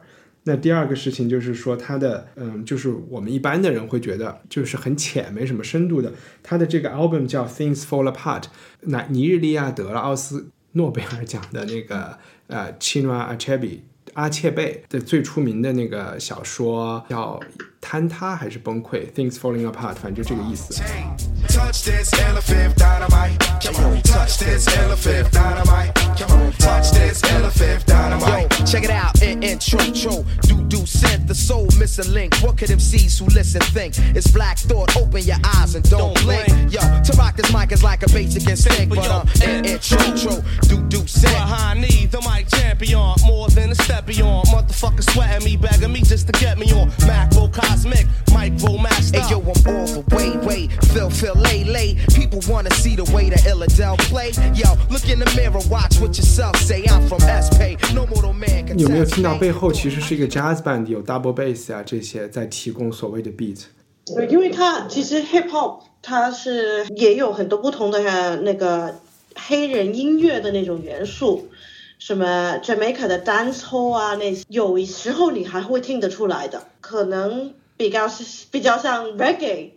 [0.44, 6.12] 那第二个事情就是说，它的嗯，就是我们一般的人会觉得就是很浅，没什么深度的。
[6.42, 8.46] 它的这个 album 叫 Things Fall Apart，
[8.82, 13.80] 那尼日利亚得了奥斯诺贝尔奖的 那个呃 Chinua Achebe
[14.14, 17.40] 阿切贝的最出名的那个小说叫
[17.81, 19.11] 坍塌还是崩溃？
[19.13, 20.75] Things Falling Apart，反正就这个意思。
[21.49, 23.39] Touch this elephant dynamite.
[23.63, 25.95] Come on, touch this elephant dynamite.
[26.19, 28.59] Come on, touch this elephant dynamite.
[28.59, 30.25] Yo, check it out, in intro, tro.
[30.43, 32.35] Do do sent the soul missing link.
[32.43, 33.95] What could MCs who listen think?
[34.17, 34.97] It's black thought.
[34.97, 36.49] Open your eyes and don't, blink.
[36.71, 40.43] Yo, to rock this mic is like a basic instinct, but um, in intro, tro.
[40.69, 41.33] Do do sent.
[41.33, 44.49] Behind me, the mic champion, more than a step beyond.
[44.49, 46.91] Motherfucker sweating me, begging me just to get me on.
[47.07, 49.20] Macro cosmic, micro master.
[49.20, 49.88] Hey yo, I'm all
[50.82, 51.96] still feel lay lay.
[52.14, 54.32] People wanna see the way that Illadel play.
[54.54, 56.84] Yo, look in the mirror, watch what yourself say.
[56.90, 57.80] I'm from SP.
[57.94, 63.62] No mortal man can 有没有听到背后其实是一个 jazz band，有 double bass 啊这些在提供所谓的 beat？
[64.06, 68.96] 对，因为它其实 hip hop 它是也有很多不同的呃那个
[69.36, 71.48] 黑人音乐的那种元素，
[72.00, 79.72] 什么 Jamaica 的 dance hall 啊，那些有时候你还会听得出来的，可能比较是比较像 reggae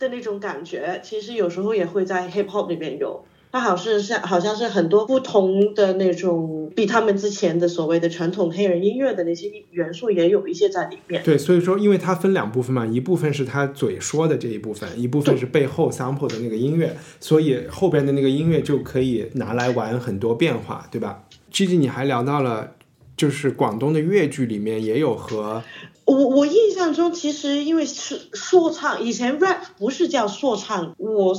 [0.00, 3.24] 的那种感觉，其实有时候也会在 hip hop 里面有。
[3.52, 11.22] 它好像是像好像是很多不同的那种，比他们之前的所谓的传统黑人音乐的那些元素也有一些在里面。
[11.22, 22.72] 对，所以说因为它分两部分嘛，一部分是他嘴说的这一部分，一部分是背后 sample 的那个音乐，所以后边的那个音乐就可以拿来玩很多变化，对吧？G G，你还聊到了，
[23.16, 25.62] 就是广东的粤剧里面也有和
[26.06, 31.34] 我我印象中，其实因为是说唱，以前 rap 不是叫说唱，我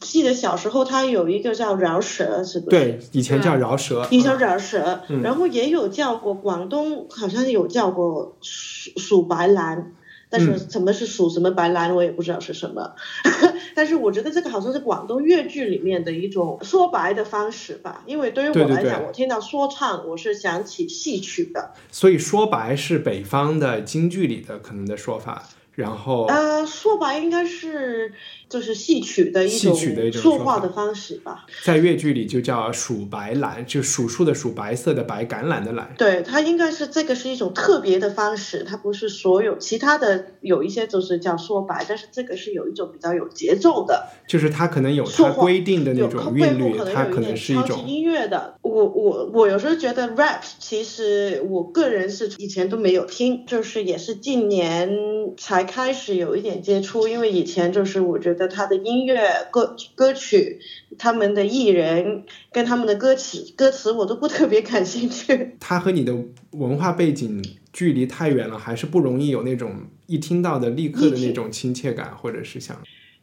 [0.00, 2.70] 记得小时候它有一个叫饶舌，是不是？
[2.70, 5.22] 对，以前叫饶舌，以前饶舌，嗯。
[5.22, 9.92] 然后也有叫过广东，好像有叫过数数白兰，
[10.30, 12.94] 但是嗯什么是属什么白兰，我也不知道是什么。
[13.74, 21.72] 但是我觉得这个好像是广东粤剧里面的一种说白的方式吧，因为对于我对对来讲，对我听到说唱，我是想起戏曲的。
[21.90, 28.12] 所以说白是北方的京剧里的可能的说法，然后呃，说白应该是
[28.48, 31.46] 就是戏曲的一戏种曲的一种说话的方式吧。
[31.64, 35.86] 在粤剧里就叫数白兰，就数数的数，白色的白，橄榄的榄。
[35.96, 48.54] 对，它应该是这个是一种特别的方式，它不是所有其他的有一些就是叫说白，但是这个是有一种比较有节奏的，就是它可能有它规定的那种韵律，它可能是一种音乐的。
[48.62, 54.90] 我我我有时候觉得 rap 其实我个人是以前都没有听，就是也是近年
[55.36, 60.60] 才开始有一点接触，因为以前就是我觉得他的音乐歌歌曲，
[60.98, 65.56] 他们的艺人跟他们的歌曲歌词我都不特别感兴趣。
[65.58, 66.14] 他和你的
[66.52, 72.80] 文化背景距离太远了，还是不容易有那种一听到的立刻的那种亲切感，或者是想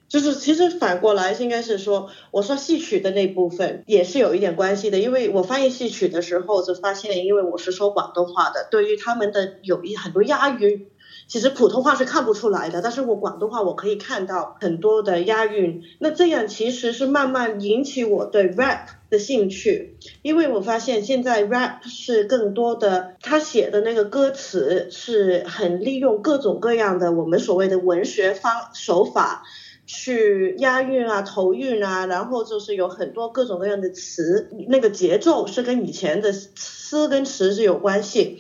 [0.08, 10.86] 就是其实反过来应该是说，我说戏曲的那部分也是有一点关系的，因为我翻译戏曲的时候就发现，因为我是说广东话的，对于他们的有一很多押韵，
[11.28, 29.44] 其实普通话是看不出来的，但是我广东话我可以看到很多的押韵，那这样其实是慢慢引起我对 rap 的兴趣，因为我发现现在 rap 是更多的，他写的那个歌词是很利用各种各样的我们所谓的文学方手法。
[29.88, 38.40] 去押韵啊、头韵啊，然后就是有很多各种各样的词，那个节奏是跟以前的词跟词是有关系，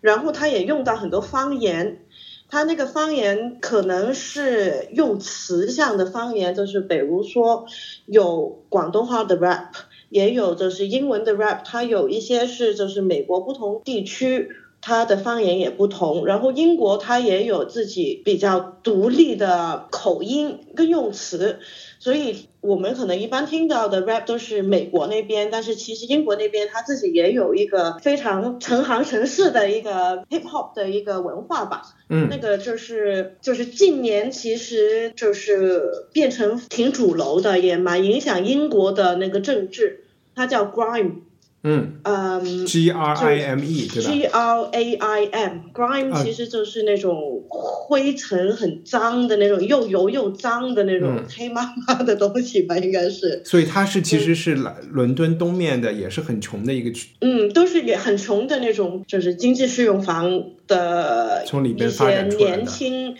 [0.00, 2.00] 然后他也用到很多方言，
[2.50, 7.66] 他那个方言可能是用词项的方言，就是比如说
[8.06, 9.68] 有广东话的 rap，
[10.08, 14.50] 也有就是英文的 rap，它有一些是就是美国不同地区。
[14.82, 21.58] 它的方言也不同，然后英国它也有自己比较独立的口音跟用词，
[21.98, 31.82] 所以我们可能一般听到的 rap 都是美国那边，但是其实英国那边它自己也有一个非常成行成市的一个 hip hop 的一个文化吧。
[32.08, 41.20] 嗯那个就是就是近年其实就是变成挺主流的，也蛮影响英国的那个政治，它叫 grime，
[41.62, 42.66] 嗯嗯。
[42.66, 53.42] G R I M E 对吧？G R A I M，grime 啊其实就是那种灰尘很脏的那种，又油又脏的那种嗯黑麻麻的东西吧，应该是。
[53.44, 57.08] 所以它是其实是来伦敦东面的，也是很穷的一个区。
[57.20, 63.14] 嗯，都是也很穷的那种，就是经济适用房的从里边一发些展出来的年轻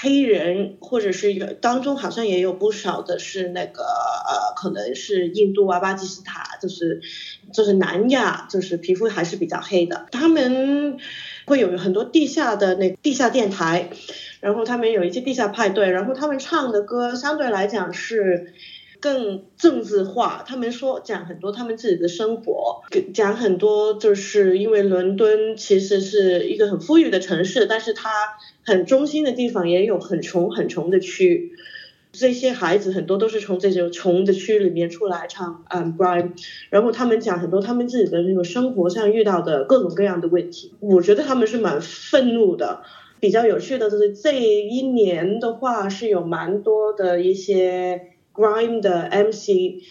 [0.00, 7.00] 黑人，或者是有当中好像也有不少的是那个呃，可能是印度啊、巴基斯坦，就是
[7.52, 10.98] 就是南亚，就是皮肤还是比较黑的，他们
[11.46, 13.90] 会有很多地下的那地下电台，
[14.40, 18.52] 然后他们有一些地下派对，然后他们唱的歌相对来讲是。
[19.00, 22.80] 更政治化，他们说讲很多他们自己的生活，
[23.12, 28.08] 讲很多就是因为伦敦其实是一个很富裕的城市，但是它
[28.64, 31.52] 很中心的地方也有很穷很穷的区。
[32.12, 36.30] 这些孩子很多都是从这种穷的区里面出来唱嗯 grime，
[36.70, 42.82] 然后他们讲很多他们自己的那种生活上遇到的各种各样的问题，我觉得他们是蛮愤怒的。
[43.18, 49.82] 比较有趣的就是这一年的话是有蛮多的一些 grime 的 MC，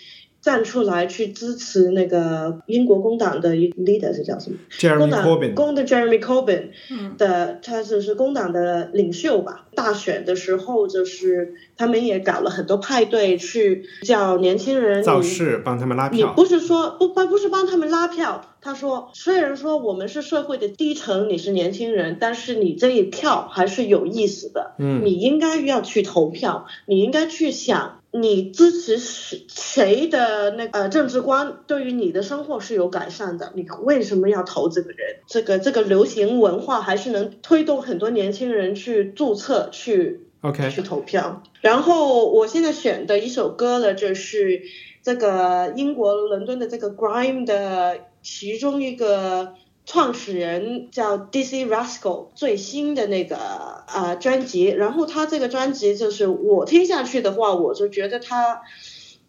[0.44, 9.68] 站出来去支持那个英国工党的 leader 是叫什么？Jeremy 工党 Corbyn 工的 Jeremy Corbyn 嗯的，他就是工党的领袖吧。
[9.74, 16.34] 大选的时候，就是他们也搞了很多派对，去叫年轻人造势帮他们拉你票。
[16.36, 24.74] 不是说不帮不是帮他们拉票，他说虽然说我们是社会的低层，你是年轻人，但是你这一票还是有意思的。
[24.78, 28.00] 嗯你应该要去投票，你应该去想。
[28.16, 33.52] 你支持谁谁的那呃政治观对于你的生活是有改善的？
[33.56, 35.18] 你为什么要投这个人？
[35.28, 41.42] 这个这个流行文化还是能推动很多年轻人去注册去 OK，去投票。
[41.62, 44.62] 然后我现在选的一首歌呢，就是
[45.02, 49.56] 这个英国伦敦的这个 Grime 的其中一个
[49.86, 54.66] 创始人叫 DC Rascal 最新的那个啊、专辑。
[54.66, 58.62] 然后他这个专辑就是我听下去的话，我就觉得他。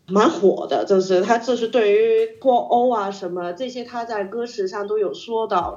[0.07, 5.77] 蛮火的，就是他这是对于脱欧啊什么这些，他在歌词上都有说到。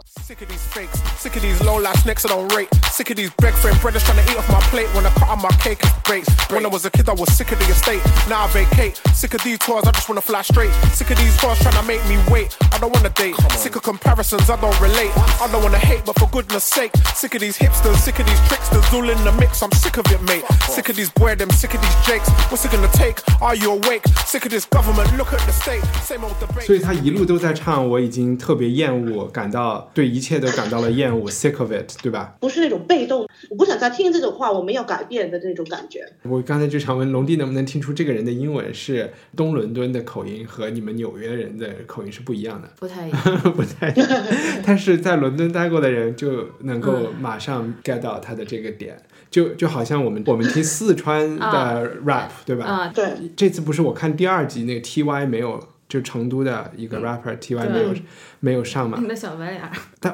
[24.30, 32.36] sick of this government look at the same same the 所以他一路都在唱我已经特别厌恶感到对一切都感到了厌恶 sick of it 对吧？
[32.41, 36.01] 不是那种被动我不想再听这种话我们要改变的那种感觉。
[36.23, 42.69] 我刚才就想问龙弟能不能听出这个人的英文是东伦敦的口音和你们纽约人的口音是不一样的？
[42.78, 43.21] 不太一样。
[43.55, 44.09] 不太一样。
[44.65, 49.01] 但是在伦敦待过的人就能够马上 get 到他的这个点。
[49.30, 52.65] 就就好像我们我们听四川的 rap，、对吧？
[52.65, 57.93] 啊，对，这次不是我看第二集那个 T.Y 没有，就成都的一个 rapper T.Y 没有
[58.39, 59.61] 没有上嘛你，的小白脸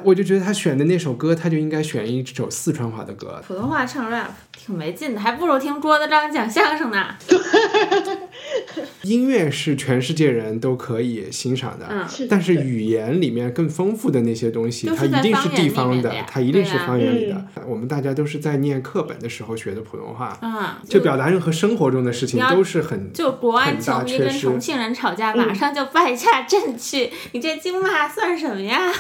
[0.03, 3.41] 我就觉得他选的那首歌，他就应该选一首四川话的歌。
[3.47, 4.27] 普通话唱 rap
[4.57, 7.15] 挺没劲的，还不如听桌子张讲相声呢。
[9.03, 17.35] 音乐是全世界人都可以欣赏的，嗯但是语言里面更丰富的那些东西，它一定是地方的它一定是方言里的。
[17.35, 28.91] 嗯我们大家都是在念课本的时候学的普通话，啊，就表达任何生活中的事情都是很就国安很大球迷跟重庆人吵架，马上就败下阵去，你这京骂算什么呀？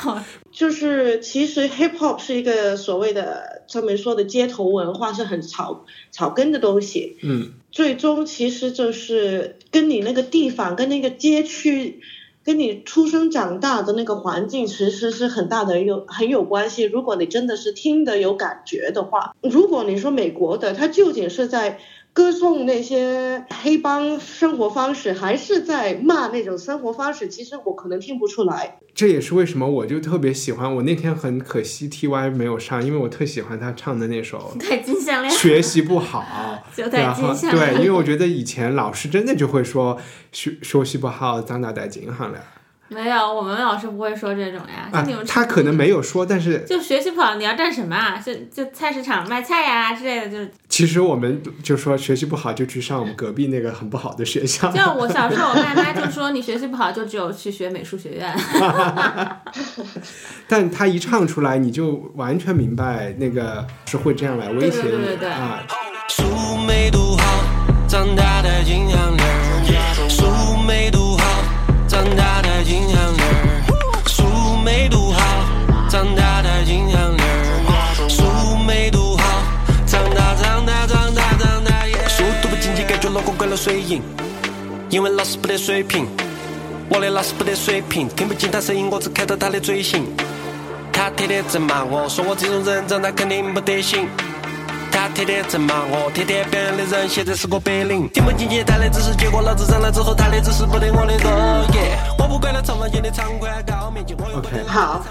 [0.53, 7.17] 我就是其实 hip hop 是一个所谓的他们说的街头文化，是很草草根的东西。
[7.23, 12.01] 嗯，最终其实就是跟你那个地方、跟那个街区、
[12.45, 16.83] 跟你出生长大的那个环境，其实是很大的有很有关系。
[16.83, 21.79] 如果你真的是听得有感觉的话，如果你说美国的，它究竟是在
[22.13, 27.27] 歌颂那些黑帮生活方式，还是在骂那种生活方式？
[27.27, 28.77] 其实我可能听不出来。
[28.93, 30.75] 这也是为什么我就特别喜欢。
[30.75, 36.23] 我那天很可惜 T.Y 没有上，因为我特喜欢他唱的那首戴金项链，学习不好，
[36.75, 37.93] 就戴金项对，因为。
[37.93, 39.99] 我觉得以前老师真的就会说
[40.31, 42.43] 学学习不好，长大戴金项链
[42.93, 44.89] 没有，我们老师不会说这种呀。
[44.91, 48.21] 啊你们，他可能没有说，但是就学习不好，你要干什么啊？
[48.23, 54.71] 就就菜市场卖菜呀之类的，就是其实我们就说学习不好就去上我们隔壁那个很不好的学校。
[54.71, 58.33] 就我小时候，我爸妈就说你学习不好，就只有去学美术学院。
[60.47, 65.63] 但他一唱出来，你就完全明白那个是会这样来威胁你对对对对啊。
[66.09, 66.23] 书
[66.67, 67.43] 没读好，
[67.87, 69.02] 长大的金项
[83.63, 84.01] 水银。
[84.89, 86.05] 因为老师不得水平，
[86.89, 90.03] 我的老师不得水平，听不进他声音，我只看到他的嘴型。
[90.91, 94.05] 他天天在骂我，说我这种人长大肯定不得行。
[94.91, 101.29] 他天天在骂我，天天表扬的人现在是个白领，听不进去他的知识，结果老子长大之后他的知识不得我的多
[101.73, 101.97] 耶。
[102.19, 105.05] 我不管他长方形的长宽高面积，我又不得 OK 好，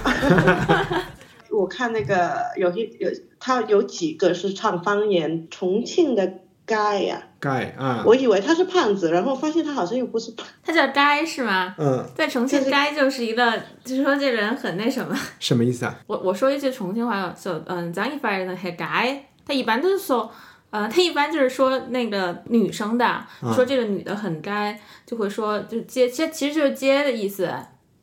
[1.50, 3.09] 我看那个有一有
[3.40, 6.34] 他有几个是唱方言，重庆的
[6.66, 10.47] 该呀、盖啊，我以为他是胖子，然后发现他好像又不是胖。
[10.64, 11.74] 他叫该是吗？
[11.76, 13.53] 嗯，在重庆，该就是一个，
[13.84, 15.18] 就是说这人很那什么。
[15.40, 15.93] 什么意思啊？
[16.07, 20.30] 我我说一句重庆话，就嗯，咱一般人很该，他一般都是说，
[20.70, 27.53] 呃，他一般就是说那个女生的，说这个女的很该，就会说就接，其实其实就是接的意思，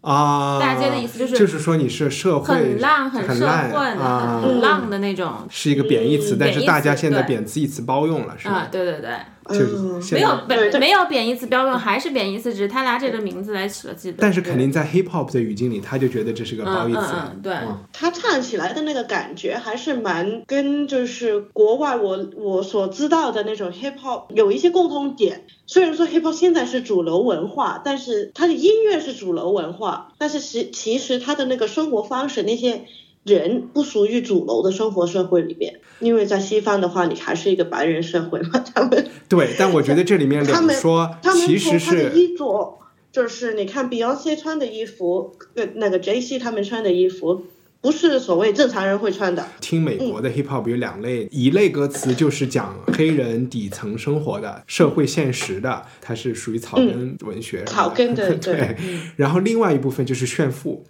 [0.02, 5.45] 啊，大街的意思就是就是说你是社会很浪、很社混的、啊，很浪的那种。
[5.50, 8.56] 是一个贬义词，但是大家现在对贬义词包用了，是吧？
[8.56, 9.10] 啊，对对对，
[9.50, 14.18] 就是嗯没有对对本没有贬义词标准，还是贬义词，只是他拿这个名字来起了记得。
[14.20, 17.00] 但是肯定在 hip hop 的语境里，他就觉得这是个褒义词。
[17.00, 25.45] 嗯嗯嗯对嗯他唱起来的那个感觉还是蛮跟就是国外我我所知道的那种 hip hop 有一些共通点。
[25.66, 32.86] 虽然说 hip hop 现在是主流文化，但是它的音乐是主流文化，但是其其实他的那个生活方式那些。
[33.24, 42.80] 人不属于主流的生活社会里面，因为在西方的话，你还是一个白人社会嘛，他们对，但我觉得这里面他们两说他们其实是衣着，
[43.12, 47.44] 就是你看 Beyonce 穿的衣服，跟那个 J C 他们穿的衣服，
[47.82, 49.46] 不是所谓正常人会穿的。
[49.62, 57.64] 听美国的 hip hop 有两类，一类歌词就是讲黑人底层生活的社会现实的，它是属于草根文学。
[57.64, 58.78] 嗯草根的对对，
[59.16, 60.84] 然后另外一部分就是炫富，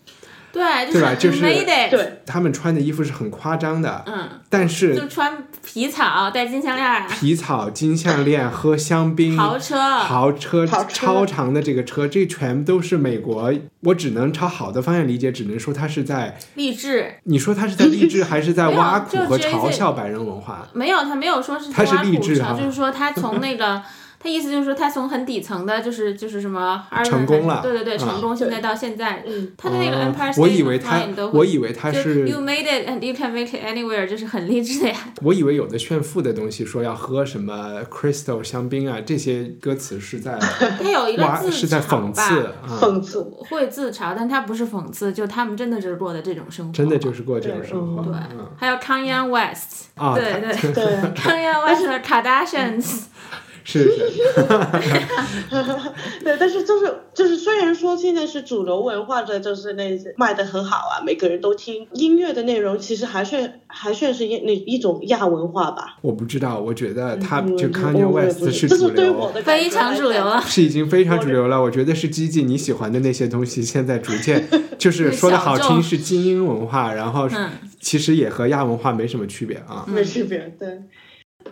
[0.51, 1.15] 对，对吧？
[1.15, 13.53] 就是 made 对，他们穿的衣服是很夸张的，嗯，但是就穿皮草戴金项链啊，皮草、金项链、喝香槟、豪车豪车、超长的这个车，这全都是美国。
[13.81, 17.15] 我只能朝好的方向理解，只能说他是在励志。
[17.23, 20.67] 你说他是在励志， 还是在挖苦和嘲笑白人文化？
[20.73, 23.81] 没有，他没有说是他是励志哈 就是说他从那个。
[24.19, 34.95] 他意思就是说，他从很底层的，就是就是什么成功了对对对，啊成功，现在到现在，嗯他的那个哦 Empire State 我以为他 Line 都会我以为他是 You made it and you can make it anywhere，就是很励志的呀。
[35.21, 48.03] 我以为有的炫富的东西，说要喝什么 Crystal 香槟啊，这些歌词是在他有一个自是在嘲讽刺讽刺，会自嘲，但他不是讽刺，就他们真的就是过的这种生活，真的就是过这种生活。
[48.03, 48.45] 对嗯。
[48.57, 53.03] 还有 Kanye West，啊对对对，，Kanye West 的 Kardashians，
[53.69, 54.33] 是是，
[56.23, 65.97] 对，但是就是就是，虽然说现在是主流文化的，就是那些卖的很好啊，每个人都听音乐的内容，其实还算还算是一那一种亚文化吧。
[66.01, 70.41] 我不知道，我觉得他嗯就嗯 Kanye West 是主流，对我的非常主流了。
[70.41, 71.61] 是已经非常主流了。
[71.61, 74.47] 我觉得是激进，你喜欢的那些东西，现在逐渐
[74.79, 77.49] 就是说的好听是精英文化，然后嗯
[77.79, 79.85] 其实也和亚文化没什么区别啊。
[79.87, 80.81] 没区别，对。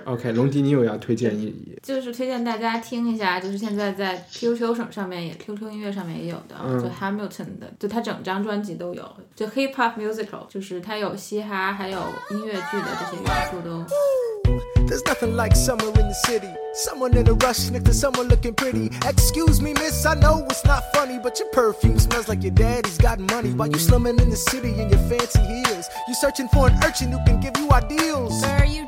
[0.06, 11.98] OK，龙迪，你有要推荐一就是推荐大家听一下，就是现在在 QQ 上上面也 QQ 音乐上面也有的，嗯就 Hamilton 的，就他整张专辑都有，就 Hip Hop Musical，就是它有嘻哈，还有
[12.30, 13.84] 音乐剧的这些元素都。
[14.86, 16.52] There's nothing like summer in the city.
[16.74, 18.90] Someone in a rush next to someone looking pretty.
[19.08, 22.98] Excuse me, miss, I know it's not funny, but your perfume smells like your daddy's
[22.98, 23.54] got money.
[23.54, 27.12] While you slumming in the city in your fancy heels, you searching for an urchin
[27.12, 28.40] who can give you ideals.
[28.40, 28.84] Sir, you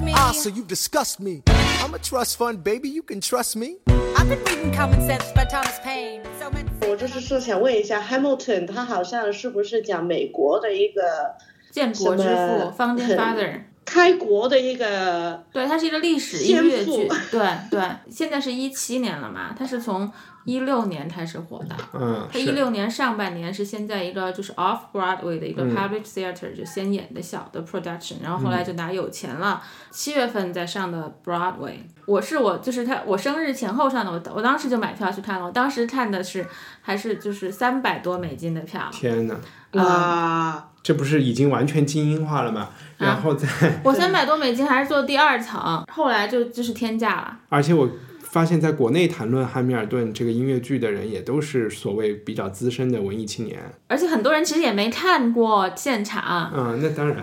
[0.00, 0.12] disgust me.
[0.14, 1.42] Ah, so you disgust me.
[1.82, 3.76] I'm a trust fund, baby, you can trust me.
[4.16, 6.22] I've been reading Common Sense by Thomas Paine.
[6.38, 11.36] So many 我就是说想问一下，Hamilton 他好像是不是讲美国的一个
[11.70, 13.60] 建国之什么父 Founding 很 Father，
[13.91, 20.09] 开国的一个对，它是一个历史音乐剧，对对，现在是一七年了嘛，它是从
[20.45, 21.75] 一六年开始火的。
[21.91, 25.75] 嗯，它一是六年上半年是先在一个就是 off Broadway 的一个嗯。
[25.75, 31.79] public theater 就先演的小的 production，然后后来就拿有钱了，七月份再上的 Broadway。
[32.05, 36.47] 我是我就是他我生日前后上的，我我当时就买票去看了，我当时看的是
[36.81, 39.35] 还是就是三百多美金的票，天哪，
[39.73, 42.69] 哇，这不是已经完全精英化了吗？
[43.01, 43.47] 然后再，
[43.83, 47.37] 我三百多美金还是坐第二层，后来就就是天价了。
[47.49, 47.89] 而且我
[48.21, 53.59] 发现，在国内谈论汉密尔顿这个音乐剧的人，也都是所谓比较资深的文艺青年。
[53.91, 57.17] 而且很多人其实也没看过现场，嗯，那当然，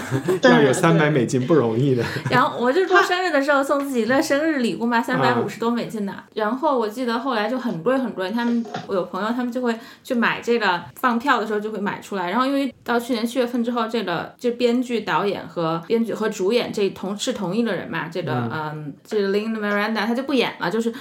[0.42, 2.02] 要有三百对美金不容易的。
[2.30, 6.14] 然后我就过生日的时候送自己的生日礼物嘛，三百五十多美金的。
[6.32, 12.30] 然后我记得后来就很贵很贵，他们我有朋友他们就会去买这个，放票的时候就会买出来。
[12.30, 20.96] 然后因为到去年七月份之后，这个就编剧、导演和编剧和主演这同是同一个人嘛，这个嗯，这个 Lin Miranda 他就不演了，就是只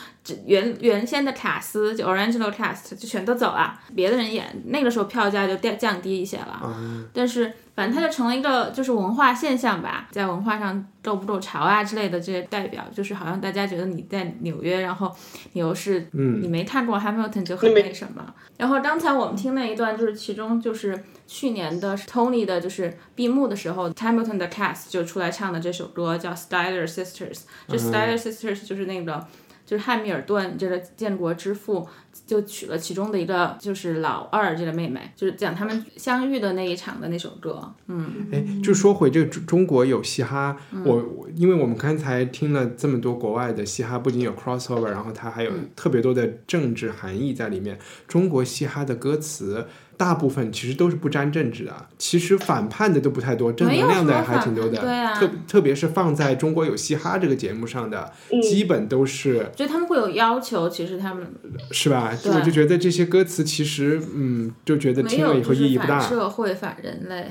[0.45, 4.63] 原原先的卡司就 original cast 就全都走了，别的人演。
[4.67, 6.73] 那个时候票价就降降低一些了。
[7.13, 15.13] 但是反正它就成了一个就是文化现象吧，在文化上够不够潮啊之类的这些代表，就是好像大家觉得你在纽约，然后
[15.51, 18.23] 你又是嗯你没看过 Hamilton 就很那什么。
[18.55, 20.97] 然后刚才我们听那一段，就是其中就是
[21.27, 29.27] 去年的 Tony 的，就是闭幕的时候，Hamilton 的 cast 就出来唱的这首歌叫 Styler Sisters，就 Styler Sisters 就是那个。
[29.65, 31.87] 就是汉密尔顿这个建国之父
[32.25, 37.73] 就娶了其中的一个，就是老二这个妹妹，就是讲他们相遇的那一场的那首歌。
[37.87, 40.55] 嗯，哎，就说回这个中中国有嘻哈，
[40.85, 47.77] 我我因为我们刚才听了这么多国外的嘻哈，不仅有 crossover，然后它还有特别多的政治含义在里面。
[48.07, 54.81] 中国嘻哈的歌词大部分其实都是不沾政治的，其实反叛的都不太多，正能量的还挺多的。
[54.81, 61.25] 对啊特特别是放在中国有嘻哈这个节目上的，基本都是就他们会有要求，其实他们
[61.71, 62.11] 是吧？
[62.21, 65.99] 对我就觉得这些歌词其实，嗯，就觉得听了以后意义不大。
[65.99, 67.27] 社会、反人类，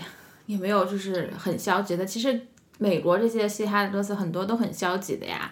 [0.47, 2.07] 也没有就是很消极的。
[2.07, 2.41] 其实
[2.79, 5.51] 美国这些嘻哈的歌词很多都很消极的呀，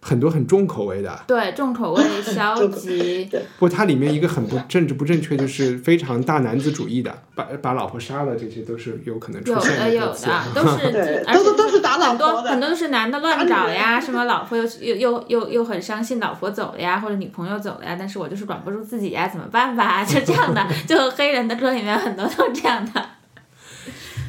[0.00, 10.26] 很多很重口味的，对，重口味、 消极，不过它里面一个很不政治不正确，就是非常大男子主义的，把把老婆杀了，这些都是有可能出有现的有歌词。
[10.26, 20.04] 的都是 对，而且都都是打老很多婆的很多都是男的乱找呀，什么老婆又又又又又很伤心，老婆走了呀，或者女朋友走了呀，但是我就是管不住自己呀，怎么办吧？
[20.06, 23.04] 就这样的，就黑人的歌里面很多都这样的。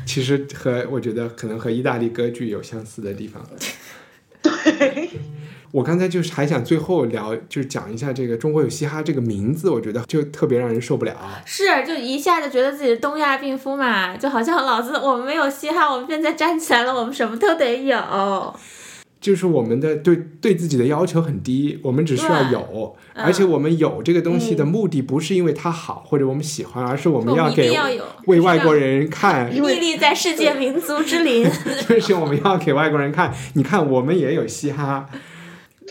[0.05, 3.41] 其实和我觉得可能和意大利歌剧有相似的地方。
[5.71, 11.15] 我刚才就是还想最后聊，就是讲一下这个中国有嘻哈这个名字，我觉得就特别让人受不了。
[11.45, 18.55] 是，就一下就觉得自己东亚病夫嘛，就好像老子我们没有嘻哈，我们现在站起来了，我们什么都得有。
[19.21, 23.23] 就是我们的对对自己的要求很低，我们只需要有，嗯。
[23.25, 27.77] 而且我们有这个东西的目的不是因为它好或者我们喜欢，而是我们要给
[28.25, 31.45] 为外国人看，屹立在世界民族之林，
[31.87, 35.09] 就是我们要给外国人看，你看我们也有嘻哈，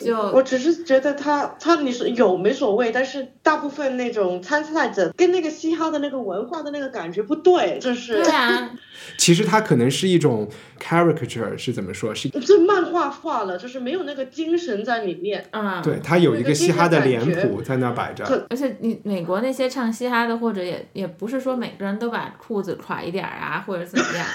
[0.05, 8.71] 就我只是觉得他他你说有没所谓，但是大部分那种参赛者跟那个嘻哈的那个文化的那个感觉不对，就是对啊，
[9.19, 10.49] 其实它可能是一种
[10.81, 12.15] caricature，是怎么说？
[12.15, 15.45] 是这漫画化了，就是没有那个精神在里面。
[15.51, 18.47] 啊，对，它有一个嘻哈的脸谱在那摆着。
[18.51, 24.27] 而且你美国那些唱嘻哈的，或者也也不是说每个人都把裤子垮一点儿啊，或者怎么样。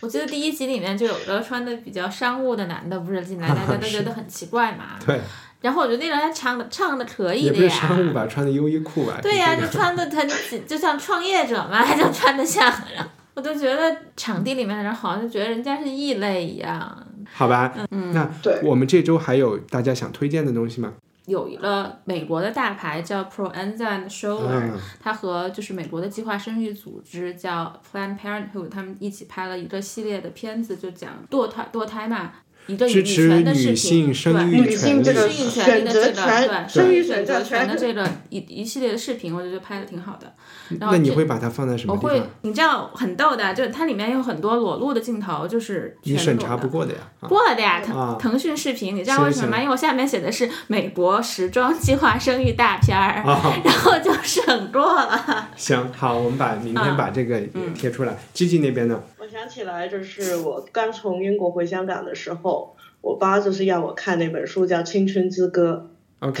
[0.00, 4.98] 我记得第一集里面就有个穿的比较商务的男的，不是进来， 大家都觉得很奇怪嘛。
[5.04, 5.20] 对，
[5.60, 7.74] 然后我觉得那个人还唱的唱的可以也不是的呀。
[7.74, 9.18] 商务吧，穿的优衣库吧。
[9.22, 17.06] 对呀、这 个就穿的很紧，就像创业者嘛，就穿的像，然 后我都觉得场地里面的人好像就觉得人家是异类一样。
[17.32, 20.94] 好吧，嗯那对我们这周还有大家想推荐的东西吗？
[21.30, 24.78] 有一个美国的大牌叫 Proenza and Shower，、嗯。
[25.00, 32.32] 它和就是美国的计划生育组织叫 Planned Parenthood，他们一起拍了一个系列的片子，就讲堕胎堕胎嘛，
[32.72, 34.44] 一个女支持权的视女性频，生对。
[34.44, 40.32] 育女性这个适应权利的这个选择权对生育选选择权的这个一一系列的视频，我觉得拍的挺好的。
[40.78, 46.98] 然后那你会把它放在什么我会？，你知道很逗的，就是它里面有很多裸露的镜头，就是你审全裸的查不过的呀。
[47.20, 49.58] 啊过了的呀，啊腾腾讯视频，你知道为什么吗？
[49.58, 55.48] 因为我下面写的是美国时装计划生育大片儿，啊然后就审过了。
[55.56, 58.16] 行，好，我们把明天啊把这个也嗯贴出来。
[58.32, 59.02] G G 那边呢？
[59.18, 62.59] 我想起来，就是我刚从英国回香港的时候，
[63.00, 65.90] 我爸就是要我看那本书，叫《青春之歌》。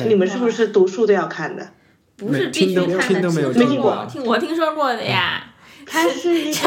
[0.06, 1.70] 你们是不是读书都要看的？
[2.16, 5.46] 不是听都必须看的，没有听过听我听说过的呀。
[5.86, 6.60] 它是一个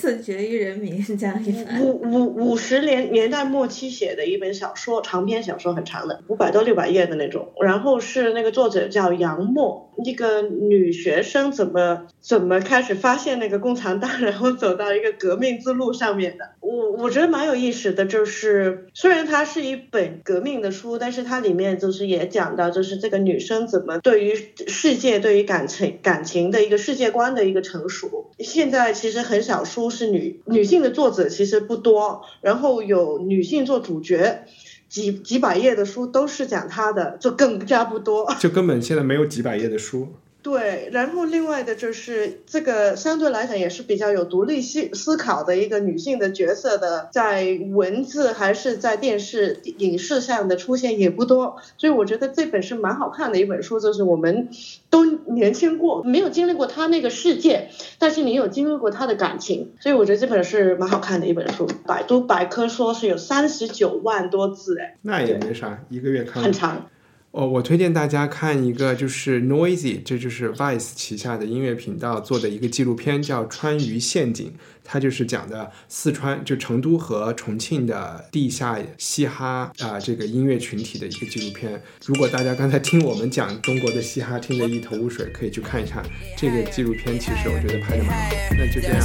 [0.00, 1.52] 自绝于人民， 这样一。
[1.78, 7.52] 五五五十年年代末期写的一本小说，长篇小说，很长的，五百多六百页的那种。
[7.60, 16.52] 然后是那个作者叫杨沫，一个女学生怎么怎么开始发现那个共产党， 然后走到一个革命之路上面的。
[16.60, 24.34] 我我觉得蛮有意思的，就是虽然它是一本革命的书，但是它里面就是也讲到，就是这个女生怎么对于
[24.66, 28.30] 世界、对于感情感情的一个世界观的一个成熟。
[28.38, 34.44] 现在其实很少书是女女性的作者其实不多，然后有女性做主角。
[34.88, 38.34] 几几百页的书都是讲她的，就更加不多。
[38.40, 40.08] 就根本现在没有几百页的书。
[40.42, 54.48] 对，然后另外的就是这个相对来讲也是比较有独立思思考的一个女性的角色的，在文字还是在电视影视上的出现也不多，所以我觉得这本是蛮好看的一本书，就是我们
[54.88, 57.68] 都年轻过，没有经历过她那个世界，
[57.98, 61.68] 但是你有经历过她的感情，所以我觉得这本是蛮好看的一本书。
[61.86, 66.86] 百度百科说是有三十九万多字，哎，那也没啥，一个月看很长。
[67.32, 74.48] 哦，我推荐大家看一个就是 Noisy，这就是 Vice 旗下的音乐频道做的一个纪录片，叫《川渝陷阱》，
[74.82, 81.80] 它就是讲的四川就成都和重庆的地下嘻哈啊、这个音乐群体的一个纪录片。
[82.04, 86.02] 如果大家刚才听我们讲中国的嘻哈听得一头雾水，可以去看一看
[86.36, 88.36] 这个纪录片，其实我觉得拍的蛮好。
[88.58, 89.00] 那就这样，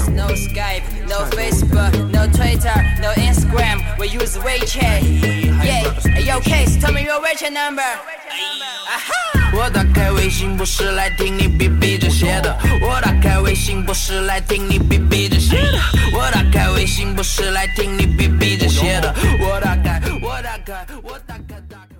[8.14, 9.57] Aha!
[9.57, 15.78] 我打开微信不是来听你逼逼这些的，我打开微信不是来听你逼逼这些的，
[16.14, 21.97] 我打开微信不是来听你逼逼这些的，我打开，我打开，我打开，打开。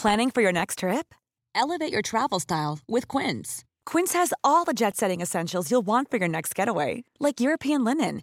[0.00, 1.14] Planning for your next trip?
[1.54, 3.64] Elevate your travel style with Quince.
[3.84, 7.82] Quince has all the jet setting essentials you'll want for your next getaway, like European
[7.84, 8.22] linen,